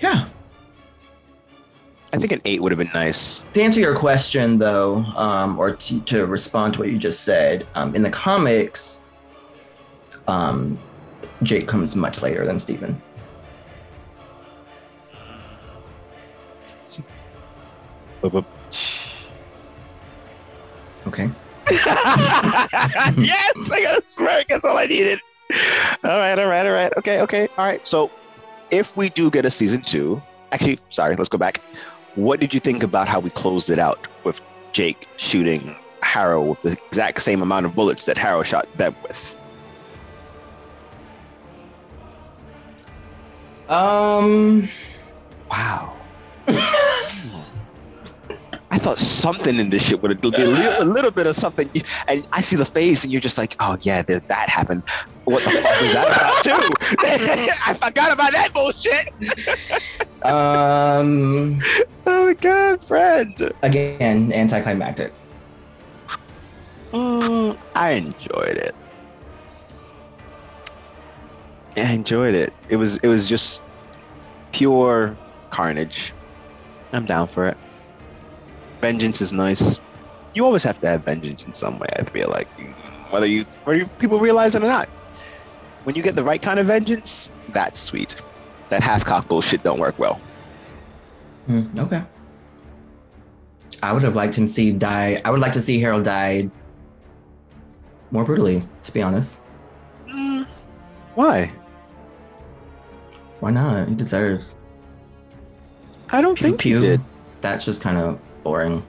yeah. 0.00 0.28
I 2.14 2.16
think 2.16 2.30
an 2.30 2.40
eight 2.44 2.62
would 2.62 2.70
have 2.70 2.78
been 2.78 2.92
nice. 2.94 3.42
To 3.54 3.60
answer 3.60 3.80
your 3.80 3.96
question, 3.96 4.56
though, 4.56 4.98
um, 5.16 5.58
or 5.58 5.74
to, 5.74 6.00
to 6.02 6.26
respond 6.26 6.74
to 6.74 6.80
what 6.80 6.92
you 6.92 6.96
just 6.96 7.24
said, 7.24 7.66
um, 7.74 7.92
in 7.96 8.04
the 8.04 8.10
comics, 8.10 9.02
um, 10.28 10.78
Jake 11.42 11.66
comes 11.66 11.96
much 11.96 12.22
later 12.22 12.46
than 12.46 12.60
Steven. 12.60 13.02
Okay. 21.08 21.28
yes, 21.68 21.84
I 23.72 23.80
got 23.82 24.04
a 24.04 24.06
smirk. 24.06 24.46
That's 24.48 24.64
all 24.64 24.78
I 24.78 24.86
needed. 24.86 25.18
All 26.04 26.16
right, 26.16 26.38
all 26.38 26.46
right, 26.46 26.64
all 26.64 26.72
right. 26.72 26.92
Okay, 26.96 27.20
okay, 27.22 27.48
all 27.58 27.66
right. 27.66 27.84
So, 27.84 28.08
if 28.70 28.96
we 28.96 29.08
do 29.08 29.32
get 29.32 29.44
a 29.44 29.50
season 29.50 29.82
two, 29.82 30.22
actually, 30.52 30.78
sorry, 30.90 31.16
let's 31.16 31.28
go 31.28 31.38
back. 31.38 31.60
What 32.14 32.38
did 32.40 32.54
you 32.54 32.60
think 32.60 32.82
about 32.82 33.08
how 33.08 33.18
we 33.18 33.30
closed 33.30 33.70
it 33.70 33.78
out 33.78 34.06
with 34.22 34.40
Jake 34.72 35.08
shooting 35.16 35.74
Harrow 36.00 36.42
with 36.42 36.62
the 36.62 36.78
exact 36.88 37.22
same 37.22 37.42
amount 37.42 37.66
of 37.66 37.74
bullets 37.74 38.04
that 38.04 38.16
Harrow 38.16 38.42
shot 38.42 38.68
them 38.76 38.94
with? 39.02 39.34
Um. 43.68 44.68
Wow. 45.50 45.92
I 48.74 48.78
thought 48.78 48.98
something 48.98 49.60
in 49.60 49.70
this 49.70 49.84
shit 49.84 50.02
would 50.02 50.20
be 50.20 50.28
a 50.30 50.46
little, 50.46 50.82
a 50.82 50.84
little 50.84 51.12
bit 51.12 51.28
of 51.28 51.36
something. 51.36 51.70
And 52.08 52.26
I 52.32 52.40
see 52.40 52.56
the 52.56 52.64
face, 52.64 53.04
and 53.04 53.12
you're 53.12 53.20
just 53.20 53.38
like, 53.38 53.54
oh, 53.60 53.76
yeah, 53.82 54.02
that 54.02 54.48
happened. 54.48 54.82
What 55.26 55.44
the 55.44 55.50
fuck 55.52 55.80
was 55.80 55.92
that 55.92 56.08
about, 56.08 56.42
too? 56.42 56.68
I 57.64 57.74
forgot 57.74 58.10
about 58.12 58.32
that 58.32 58.52
bullshit. 58.52 59.08
Um. 60.24 61.60
Oh, 62.06 62.26
my 62.26 62.32
God, 62.32 62.82
friend. 62.82 63.52
Again, 63.62 64.32
anticlimactic. 64.32 65.12
Mm, 66.94 67.58
I 67.74 67.90
enjoyed 67.90 68.56
it. 68.56 68.74
I 71.76 71.92
enjoyed 71.92 72.34
it. 72.34 72.54
It 72.70 72.76
was 72.76 72.96
it 72.96 73.06
was 73.06 73.28
just 73.28 73.60
pure 74.52 75.14
carnage. 75.50 76.14
I'm 76.94 77.04
down 77.04 77.28
for 77.28 77.48
it. 77.48 77.58
Vengeance 78.84 79.22
is 79.22 79.32
nice. 79.32 79.80
You 80.34 80.44
always 80.44 80.62
have 80.64 80.78
to 80.82 80.86
have 80.86 81.04
vengeance 81.04 81.46
in 81.46 81.54
some 81.54 81.78
way. 81.78 81.86
I 81.98 82.04
feel 82.04 82.28
like 82.28 82.46
whether 83.08 83.24
you 83.24 83.46
whether 83.64 83.86
people 83.98 84.18
realize 84.18 84.54
it 84.54 84.62
or 84.62 84.66
not. 84.66 84.90
When 85.84 85.96
you 85.96 86.02
get 86.02 86.16
the 86.16 86.22
right 86.22 86.42
kind 86.42 86.58
of 86.60 86.66
vengeance, 86.66 87.30
that's 87.48 87.80
sweet. 87.80 88.14
That 88.68 88.82
half 88.82 89.02
cock 89.06 89.26
bullshit 89.26 89.62
don't 89.62 89.78
work 89.80 89.98
well. 89.98 90.20
Hmm, 91.46 91.78
okay. 91.78 92.02
I 93.82 93.94
would 93.94 94.02
have 94.02 94.16
liked 94.16 94.36
him 94.36 94.44
to 94.48 94.52
see 94.52 94.70
die. 94.70 95.22
I 95.24 95.30
would 95.30 95.40
like 95.40 95.54
to 95.54 95.62
see 95.62 95.80
Harrow 95.80 96.02
die 96.02 96.50
more 98.10 98.26
brutally. 98.26 98.62
To 98.82 98.92
be 98.92 99.00
honest, 99.00 99.40
Mm, 100.06 100.46
why? 101.14 101.50
why 103.40 103.50
not? 103.50 103.88
He 103.88 103.94
deserves. 103.94 104.58
I 106.10 106.20
don't 106.20 106.34
Pew 106.36 106.48
think 106.48 106.60
pew. 106.60 106.80
he 106.82 106.86
did. 106.86 107.00
That's 107.40 107.64
just 107.64 107.80
kind 107.80 107.96
of 107.96 108.20
boring. 108.44 108.86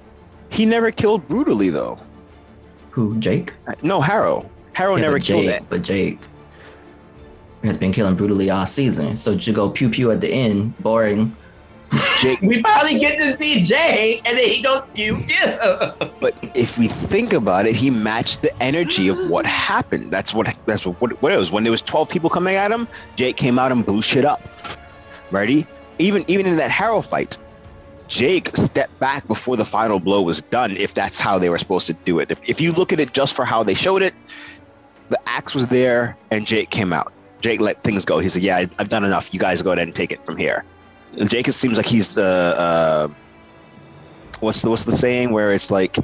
He 0.49 0.65
never 0.65 0.91
killed 0.91 1.27
brutally 1.27 1.69
though. 1.69 1.97
Who? 2.91 3.17
Jake? 3.17 3.55
No, 3.81 3.99
Harrow. 3.99 4.49
Harrow 4.73 4.95
Yeah, 4.95 5.01
never 5.01 5.17
but 5.17 5.25
killed 5.25 5.45
Jake, 5.45 5.61
it. 5.61 5.69
But 5.69 5.81
Jake 5.81 6.19
has 7.63 7.77
been 7.77 7.91
killing 7.91 8.15
brutally 8.15 8.49
all 8.49 8.65
season. 8.65 9.17
So 9.17 9.37
to 9.37 9.51
go 9.51 9.69
pew 9.69 9.89
pew 9.89 10.11
at 10.11 10.21
the 10.21 10.31
end, 10.31 10.77
boring. 10.79 11.35
Jake 12.21 12.41
We 12.41 12.61
finally 12.61 12.97
get 12.99 13.17
to 13.17 13.33
see 13.33 13.63
Jake, 13.65 14.27
and 14.27 14.37
then 14.37 14.49
he 14.49 14.61
goes 14.61 14.83
pew 14.93 15.17
pew. 15.17 16.09
But 16.19 16.35
if 16.55 16.77
we 16.77 16.87
think 16.87 17.33
about 17.33 17.67
it, 17.67 17.75
he 17.75 17.89
matched 17.89 18.41
the 18.41 18.63
energy 18.63 19.07
of 19.07 19.29
what 19.29 19.45
happened. 19.45 20.11
That's 20.11 20.33
what 20.33 20.53
that's 20.65 20.85
what, 20.85 21.21
what 21.21 21.31
it 21.31 21.37
was. 21.37 21.51
When 21.51 21.63
there 21.63 21.71
was 21.71 21.81
12 21.81 22.09
people 22.09 22.29
coming 22.29 22.55
at 22.55 22.71
him, 22.71 22.87
Jake 23.15 23.37
came 23.37 23.59
out 23.59 23.71
and 23.71 23.85
blew 23.85 24.01
shit 24.01 24.25
up. 24.25 24.41
Ready? 25.31 25.67
Even 25.99 26.25
even 26.27 26.45
in 26.45 26.57
that 26.57 26.71
Harrow 26.71 27.01
fight, 27.01 27.37
Jake 28.07 28.55
stepped 28.55 28.97
back 28.99 29.27
before 29.27 29.57
the 29.57 29.65
final 29.65 29.99
blow 29.99 30.21
was 30.21 30.41
done, 30.43 30.77
if 30.77 30.93
that's 30.93 31.19
how 31.19 31.39
they 31.39 31.49
were 31.49 31.57
supposed 31.57 31.87
to 31.87 31.93
do 31.93 32.19
it. 32.19 32.29
If, 32.29 32.41
if 32.47 32.61
you 32.61 32.71
look 32.71 32.93
at 32.93 32.99
it 32.99 33.13
just 33.13 33.33
for 33.33 33.45
how 33.45 33.63
they 33.63 33.73
showed 33.73 34.03
it, 34.03 34.13
the 35.09 35.19
axe 35.27 35.53
was 35.53 35.65
there 35.67 36.17
and 36.31 36.45
Jake 36.45 36.69
came 36.69 36.93
out. 36.93 37.11
Jake 37.41 37.61
let 37.61 37.83
things 37.83 38.05
go. 38.05 38.19
He 38.19 38.29
said, 38.29 38.41
"Yeah, 38.41 38.65
I've 38.79 38.89
done 38.89 39.03
enough. 39.03 39.33
You 39.33 39.39
guys 39.39 39.61
go 39.61 39.71
ahead 39.71 39.87
and 39.87 39.95
take 39.95 40.11
it 40.11 40.25
from 40.25 40.37
here." 40.37 40.63
And 41.17 41.29
Jake 41.29 41.51
seems 41.51 41.77
like 41.77 41.85
he's 41.85 42.13
the 42.13 42.23
uh, 42.23 43.07
what's 44.39 44.61
the 44.61 44.69
what's 44.69 44.83
the 44.83 44.97
saying 44.97 45.31
where 45.31 45.51
it's 45.51 45.69
like 45.69 45.97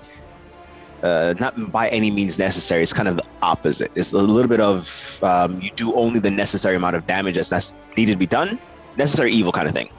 uh, 1.01 1.33
not 1.39 1.71
by 1.71 1.89
any 1.89 2.11
means 2.11 2.37
necessary. 2.37 2.83
It's 2.83 2.93
kind 2.93 3.07
of 3.07 3.15
the 3.15 3.25
opposite. 3.41 3.91
It's 3.95 4.11
a 4.11 4.17
little 4.17 4.49
bit 4.49 4.59
of 4.59 5.19
um, 5.23 5.61
you 5.61 5.71
do 5.71 5.93
only 5.95 6.19
the 6.19 6.31
necessary 6.31 6.75
amount 6.75 6.95
of 6.95 7.07
damage 7.07 7.37
that's 7.49 7.73
needed 7.97 8.13
to 8.13 8.17
be 8.17 8.27
done. 8.27 8.59
Necessary 8.97 9.31
evil 9.31 9.51
kind 9.51 9.67
of 9.67 9.73
thing. 9.73 9.89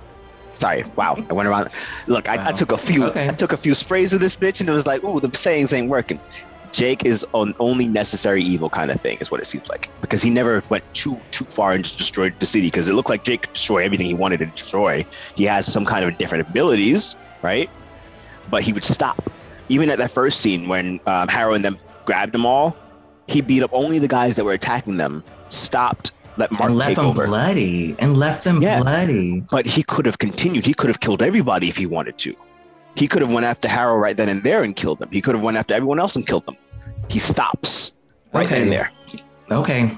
Sorry, 0.63 0.85
wow, 0.95 1.17
I 1.29 1.33
went 1.33 1.49
around. 1.49 1.71
Look, 2.07 2.29
I, 2.29 2.51
I 2.51 2.53
took 2.53 2.71
a 2.71 2.79
few. 2.79 3.07
Okay. 3.07 3.29
I 3.29 3.33
took 3.33 3.53
a 3.53 3.57
few 3.57 3.75
sprays 3.75 4.13
of 4.13 4.21
this 4.21 4.37
bitch, 4.37 4.61
and 4.61 4.69
it 4.69 4.73
was 4.73 4.87
like, 4.87 5.03
ooh, 5.03 5.19
the 5.19 5.37
sayings 5.37 5.73
ain't 5.73 5.89
working. 5.89 6.21
Jake 6.71 7.05
is 7.05 7.27
on 7.33 7.53
only 7.59 7.89
necessary 7.89 8.45
evil 8.45 8.71
kind 8.71 8.93
of 8.93 9.01
thing, 9.01 9.19
is 9.19 9.29
what 9.29 9.41
it 9.41 9.47
seems 9.47 9.69
like, 9.69 9.91
because 10.01 10.23
he 10.23 10.31
never 10.31 10.63
went 10.69 10.85
too 10.95 11.21
too 11.33 11.47
far 11.47 11.73
and 11.73 11.85
just 11.85 11.99
destroyed 11.99 12.33
the 12.39 12.47
city. 12.47 12.69
Because 12.69 12.87
it 12.87 12.93
looked 12.93 13.11
like 13.11 13.25
Jake 13.25 13.43
could 13.43 13.55
destroy 13.55 13.85
everything 13.85 14.07
he 14.07 14.15
wanted 14.15 14.39
to 14.39 14.47
destroy. 14.47 15.05
He 15.35 15.43
has 15.47 15.67
some 15.67 15.85
kind 15.85 16.05
of 16.05 16.17
different 16.17 16.49
abilities, 16.49 17.17
right? 17.43 17.69
But 18.49 18.63
he 18.63 18.73
would 18.73 18.85
stop. 18.85 19.21
Even 19.69 19.91
at 19.91 19.99
that 19.99 20.13
first 20.13 20.39
scene 20.39 20.69
when 20.69 21.01
um, 21.07 21.27
Harrow 21.27 21.55
and 21.55 21.65
them 21.65 21.77
grabbed 22.05 22.31
them 22.33 22.47
all, 22.47 22.77
he 23.27 23.41
beat 23.41 23.65
up 23.65 23.71
only 23.73 23.99
the 23.99 24.07
guys 24.07 24.37
that 24.37 24.45
were 24.45 24.53
attacking 24.53 24.97
them. 24.97 25.25
Stopped, 25.49 26.13
let 26.37 26.51
Mark 26.53 26.71
and 26.71 26.77
left 26.79 26.97
them 26.97 27.07
over. 27.07 27.27
bloody. 27.27 27.95
And 27.99 28.17
left 28.17 28.45
them 28.45 28.61
Yeah. 28.63 28.81
bloody. 28.81 29.41
But 29.51 29.67
he 29.67 29.83
could 29.83 30.07
have 30.07 30.19
continued. 30.19 30.65
He 30.67 30.75
could 30.75 30.89
have 30.89 31.01
killed 31.01 31.23
everybody 31.23 31.69
if 31.69 31.77
he 31.77 31.87
wanted 31.87 32.19
to. 32.19 32.35
He 32.95 33.09
could 33.09 33.23
have 33.23 33.31
went 33.31 33.47
after 33.47 33.69
Harrow 33.69 33.97
right 33.97 34.17
then 34.17 34.29
and 34.29 34.43
there 34.43 34.63
and 34.63 34.75
killed 34.77 34.99
them. 34.99 35.09
He 35.13 35.21
could 35.21 35.35
have 35.35 35.43
went 35.45 35.57
after 35.57 35.75
everyone 35.75 35.99
else 35.99 36.17
and 36.17 36.27
killed 36.27 36.45
them. 36.47 36.57
He 37.09 37.19
stops 37.19 37.93
right 38.33 38.49
then 38.49 38.63
and 38.63 38.73
there. 38.73 38.91
Okay. 39.51 39.97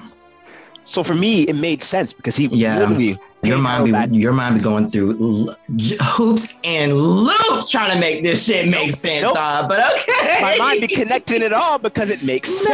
So 0.85 1.03
for 1.03 1.13
me, 1.15 1.43
it 1.43 1.55
made 1.55 1.81
sense 1.81 2.13
because 2.13 2.35
he 2.35 2.45
Yeah. 2.47 2.77
literally 2.79 3.17
Your 3.45 3.57
mind 3.59 4.11
be 4.11 4.17
your 4.17 4.33
mind 4.33 4.55
be 4.55 4.61
going 4.61 4.89
through 4.91 5.53
hoops 6.01 6.57
and 6.63 6.95
loops 6.95 7.69
trying 7.69 7.91
to 7.93 7.99
make 7.99 8.23
this 8.23 8.45
shit 8.45 8.67
make 8.67 8.87
Nope, 8.89 8.95
sense, 8.97 9.21
nope. 9.23 9.35
dog. 9.35 9.69
But 9.69 9.79
okay. 9.99 10.39
My 10.41 10.55
mind 10.57 10.81
be 10.81 10.87
connecting 10.87 11.41
it 11.41 11.53
all 11.53 11.77
because 11.79 12.09
it 12.09 12.23
makes 12.23 12.49
sense. 12.49 12.69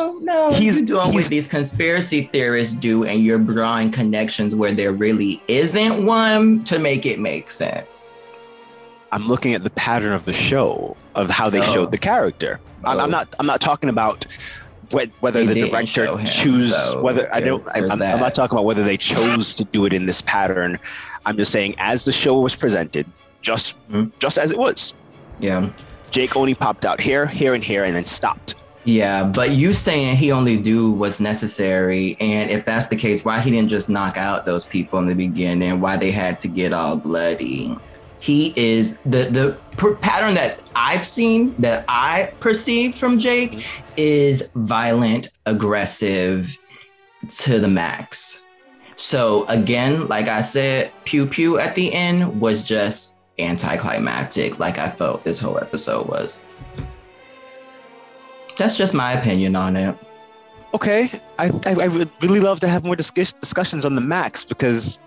No, 0.00 0.18
no. 0.22 0.50
He's- 0.52 0.76
you're 0.78 0.86
doing 0.86 1.12
he's- 1.12 1.14
what 1.24 1.30
these 1.30 1.48
conspiracy 1.48 2.28
theorists 2.32 2.74
do, 2.74 3.04
and 3.04 3.20
you're 3.22 3.38
drawing 3.38 3.90
connections 3.90 4.54
where 4.54 4.72
there 4.72 4.92
really 4.92 5.42
isn't 5.48 6.04
one 6.04 6.64
to 6.64 6.78
make 6.78 7.06
it 7.06 7.18
make 7.20 7.50
sense. 7.50 7.86
I'm 9.12 9.28
looking 9.28 9.54
at 9.54 9.62
the 9.62 9.70
pattern 9.70 10.12
of 10.12 10.24
the 10.24 10.32
show 10.32 10.96
of 11.14 11.30
how 11.30 11.48
they 11.48 11.60
Oh. 11.60 11.72
showed 11.72 11.90
the 11.92 11.98
character. 11.98 12.60
I'm, 12.84 12.98
Oh. 12.98 13.00
I'm 13.04 13.10
not. 13.10 13.34
I'm 13.38 13.46
not 13.46 13.60
talking 13.60 13.88
about 13.88 14.26
whether 15.20 15.44
They 15.44 15.62
the 15.62 15.68
director 15.70 16.16
choose 16.24 16.74
so 16.76 17.02
whether 17.02 17.32
I 17.34 17.40
don't. 17.40 17.66
I, 17.68 17.80
I'm, 17.80 17.92
I'm 17.92 18.20
not 18.20 18.34
talking 18.34 18.56
about 18.56 18.64
whether 18.64 18.84
they 18.84 18.96
chose 18.96 19.54
to 19.56 19.64
do 19.64 19.84
it 19.86 19.92
in 19.92 20.06
this 20.06 20.20
pattern. 20.20 20.78
I'm 21.24 21.36
just 21.36 21.52
saying 21.52 21.74
as 21.78 22.04
the 22.04 22.12
show 22.12 22.40
was 22.40 22.54
presented, 22.56 23.06
just 23.42 23.74
Mhm. 23.90 24.12
just 24.18 24.38
as 24.38 24.50
it 24.52 24.58
was. 24.58 24.94
Yeah. 25.40 25.68
Jake 26.10 26.36
only 26.36 26.54
popped 26.54 26.84
out 26.84 27.00
here, 27.00 27.26
here, 27.26 27.54
and 27.54 27.62
here, 27.64 27.84
and 27.84 27.94
then 27.94 28.06
stopped. 28.06 28.54
Yeah, 28.84 29.24
but 29.24 29.50
you 29.50 29.72
saying 29.72 30.16
he 30.16 30.30
only 30.30 30.56
do 30.56 30.92
what's 30.92 31.18
necessary, 31.18 32.16
and 32.20 32.50
if 32.50 32.64
that's 32.64 32.86
the 32.86 32.94
case, 32.94 33.24
why 33.24 33.40
he 33.40 33.50
didn't 33.50 33.68
just 33.68 33.88
knock 33.88 34.16
out 34.16 34.46
those 34.46 34.64
people 34.64 35.00
in 35.00 35.06
the 35.06 35.14
beginning? 35.14 35.80
Why 35.80 35.96
they 35.96 36.12
had 36.12 36.38
to 36.40 36.48
get 36.48 36.72
all 36.72 36.96
bloody? 36.96 37.76
He 38.20 38.52
is 38.56 38.98
the 39.00 39.24
the 39.24 39.58
per- 39.76 39.94
pattern 39.94 40.34
that 40.34 40.60
I've 40.74 41.06
seen 41.06 41.54
that 41.58 41.84
I 41.88 42.32
perceived 42.40 42.98
from 42.98 43.18
Jake 43.18 43.64
is 43.96 44.48
violent, 44.54 45.28
aggressive 45.44 46.58
to 47.28 47.60
the 47.60 47.68
max. 47.68 48.44
So 48.96 49.44
again, 49.46 50.08
like 50.08 50.28
I 50.28 50.40
said, 50.40 50.90
pew 51.04 51.26
pew 51.26 51.58
at 51.58 51.74
the 51.74 51.92
end 51.92 52.40
was 52.40 52.62
just 52.62 53.14
anticlimactic, 53.38 54.58
like 54.58 54.78
I 54.78 54.90
felt 54.90 55.24
this 55.24 55.38
whole 55.38 55.58
episode 55.58 56.08
was. 56.08 56.44
That's 58.58 58.76
just 58.76 58.94
my 58.94 59.12
opinion 59.12 59.54
on 59.54 59.76
it. 59.76 59.96
Okay, 60.72 61.10
I, 61.38 61.46
I, 61.66 61.72
I 61.84 61.88
would 61.88 62.10
really 62.22 62.40
love 62.40 62.60
to 62.60 62.68
have 62.68 62.84
more 62.84 62.96
discuss- 62.96 63.32
discussions 63.34 63.84
on 63.84 63.94
the 63.94 64.00
max 64.00 64.44
because 64.44 64.98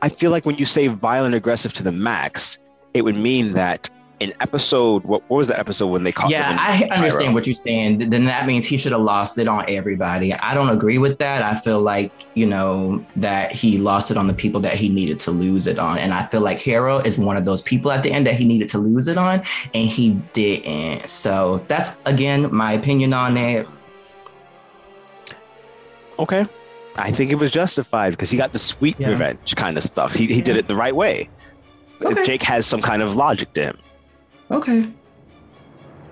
I 0.00 0.08
feel 0.08 0.30
like 0.30 0.44
when 0.46 0.56
you 0.56 0.64
say 0.64 0.88
violent 0.88 1.34
aggressive 1.34 1.72
to 1.74 1.82
the 1.82 1.92
max, 1.92 2.58
it 2.94 3.02
would 3.02 3.16
mean 3.16 3.52
that 3.54 3.88
in 4.20 4.32
episode 4.38 5.02
what, 5.02 5.28
what 5.28 5.38
was 5.38 5.48
the 5.48 5.58
episode 5.58 5.88
when 5.88 6.04
they 6.04 6.12
caught 6.12 6.30
Yeah, 6.30 6.56
I 6.60 6.84
understand 6.94 7.34
what 7.34 7.44
you're 7.44 7.56
saying. 7.56 8.10
Then 8.10 8.24
that 8.26 8.46
means 8.46 8.64
he 8.64 8.76
should 8.76 8.92
have 8.92 9.00
lost 9.00 9.36
it 9.36 9.48
on 9.48 9.64
everybody. 9.68 10.32
I 10.32 10.54
don't 10.54 10.70
agree 10.70 10.98
with 10.98 11.18
that. 11.18 11.42
I 11.42 11.58
feel 11.58 11.80
like, 11.80 12.12
you 12.34 12.46
know, 12.46 13.02
that 13.16 13.50
he 13.50 13.78
lost 13.78 14.12
it 14.12 14.16
on 14.16 14.28
the 14.28 14.34
people 14.34 14.60
that 14.60 14.74
he 14.74 14.88
needed 14.88 15.18
to 15.20 15.32
lose 15.32 15.66
it 15.66 15.78
on. 15.78 15.98
And 15.98 16.14
I 16.14 16.26
feel 16.26 16.40
like 16.40 16.60
Harrow 16.60 16.98
is 16.98 17.18
one 17.18 17.36
of 17.36 17.44
those 17.44 17.62
people 17.62 17.90
at 17.90 18.04
the 18.04 18.12
end 18.12 18.24
that 18.28 18.36
he 18.36 18.44
needed 18.44 18.68
to 18.68 18.78
lose 18.78 19.08
it 19.08 19.18
on, 19.18 19.42
and 19.74 19.88
he 19.88 20.12
didn't. 20.32 21.10
So 21.10 21.58
that's, 21.66 22.00
again, 22.06 22.54
my 22.54 22.74
opinion 22.74 23.12
on 23.12 23.36
it. 23.36 23.66
Okay. 26.20 26.46
I 26.96 27.10
think 27.10 27.30
it 27.30 27.36
was 27.36 27.50
justified 27.50 28.10
because 28.10 28.30
he 28.30 28.36
got 28.36 28.52
the 28.52 28.58
sweet 28.58 28.98
Yeah. 29.00 29.10
revenge 29.10 29.54
kind 29.56 29.76
of 29.78 29.84
stuff. 29.84 30.12
He, 30.12 30.26
he 30.26 30.40
did 30.42 30.56
it 30.56 30.68
the 30.68 30.76
right 30.76 30.94
way. 30.94 31.28
Okay. 32.02 32.24
Jake 32.26 32.42
has 32.42 32.66
some 32.66 32.80
kind 32.82 33.00
of 33.02 33.16
logic 33.16 33.52
to 33.54 33.62
him. 33.64 33.78
Okay. 34.50 34.88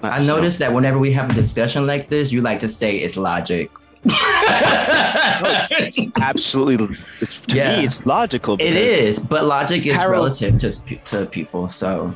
Not- 0.03 0.12
I 0.12 0.23
noticed 0.25 0.59
that 0.61 0.73
whenever 0.73 0.99
we 0.99 1.12
have 1.12 1.31
a 1.31 1.35
discussion 1.35 1.87
like 1.87 2.09
this, 2.09 2.33
you 2.33 2.40
like 2.40 2.61
to 2.61 2.69
say 2.69 2.97
it's 2.99 3.16
logic. 3.16 3.71
it's 4.05 5.99
absolutely 6.23 6.97
it's, 7.21 7.40
to 7.43 7.57
Yeah. 7.57 7.79
me 7.79 7.85
it's 7.85 8.07
logical. 8.07 8.55
It 8.55 8.75
is, 8.77 9.19
but 9.19 9.45
logic 9.45 9.85
is 9.87 9.95
Harold- 9.95 10.40
relative 10.40 10.59
to 10.59 10.71
to 11.05 11.27
people. 11.27 11.69
So 11.69 12.14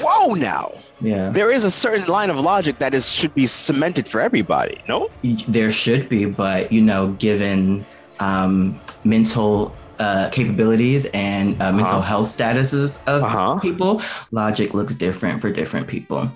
Whoa! 0.00 0.34
Now 0.34 0.72
yeah, 1.00 1.30
there 1.30 1.50
is 1.50 1.64
a 1.64 1.70
certain 1.70 2.06
line 2.06 2.30
of 2.30 2.36
logic 2.40 2.78
that 2.78 2.94
is 2.94 3.08
should 3.10 3.34
be 3.34 3.46
cemented 3.46 4.08
for 4.08 4.20
everybody. 4.20 4.80
No. 4.88 5.08
there 5.48 5.70
should 5.70 6.08
be, 6.08 6.24
but 6.26 6.72
you 6.72 6.80
know, 6.82 7.08
given 7.18 7.84
um, 8.20 8.80
mental 9.04 9.74
uh, 9.98 10.28
capabilities 10.30 11.06
and 11.14 11.60
uh, 11.62 11.72
mental 11.72 11.96
Uh-huh. 11.98 12.02
health 12.02 12.28
statuses 12.28 13.00
of 13.06 13.22
Uh 13.22 13.28
huh. 13.28 13.58
people, 13.60 14.02
logic 14.32 14.74
looks 14.74 14.94
different 14.96 15.40
for 15.40 15.50
different 15.50 15.86
people. 15.88 16.30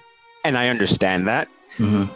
And 0.44 0.58
I 0.58 0.68
understand 0.68 1.26
that. 1.28 1.48
Mhm. 1.78 2.08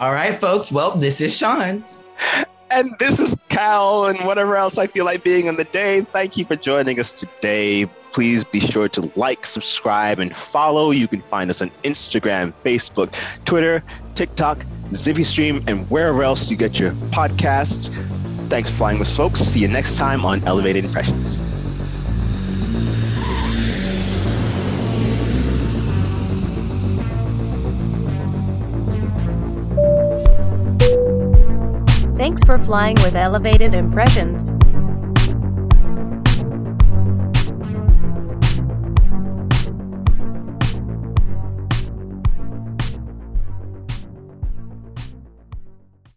All 0.00 0.12
right, 0.12 0.38
folks. 0.40 0.70
Well, 0.70 0.92
this 0.96 1.20
is 1.20 1.36
Sean. 1.36 1.84
And 2.70 2.94
this 2.98 3.18
is 3.18 3.34
Cal 3.48 4.04
and 4.08 4.26
whatever 4.26 4.54
else 4.54 4.76
I 4.76 4.88
feel 4.88 5.06
like 5.06 5.24
being 5.24 5.46
in 5.46 5.56
the 5.56 5.64
day. 5.64 6.02
Thank 6.12 6.36
you 6.36 6.44
for 6.44 6.54
joining 6.54 7.00
us 7.00 7.12
today. 7.12 7.88
Please 8.12 8.44
be 8.44 8.60
sure 8.60 8.88
to 8.88 9.10
like, 9.16 9.46
subscribe, 9.46 10.18
and 10.18 10.36
follow. 10.36 10.90
You 10.90 11.08
can 11.08 11.20
find 11.20 11.50
us 11.50 11.62
on 11.62 11.70
Instagram, 11.84 12.52
Facebook, 12.64 13.14
Twitter, 13.44 13.82
TikTok, 14.14 14.64
ZippyStream, 14.90 15.66
and 15.68 15.88
wherever 15.90 16.22
else 16.22 16.50
you 16.50 16.56
get 16.56 16.78
your 16.78 16.92
podcasts. 17.12 17.92
Thanks 18.48 18.70
for 18.70 18.76
flying 18.76 18.98
with 18.98 19.14
folks. 19.14 19.40
See 19.40 19.60
you 19.60 19.68
next 19.68 19.96
time 19.96 20.24
on 20.24 20.42
Elevated 20.44 20.84
Impressions. 20.84 21.38
Thanks 32.16 32.42
for 32.44 32.58
flying 32.58 32.96
with 32.96 33.14
Elevated 33.14 33.74
Impressions. 33.74 34.50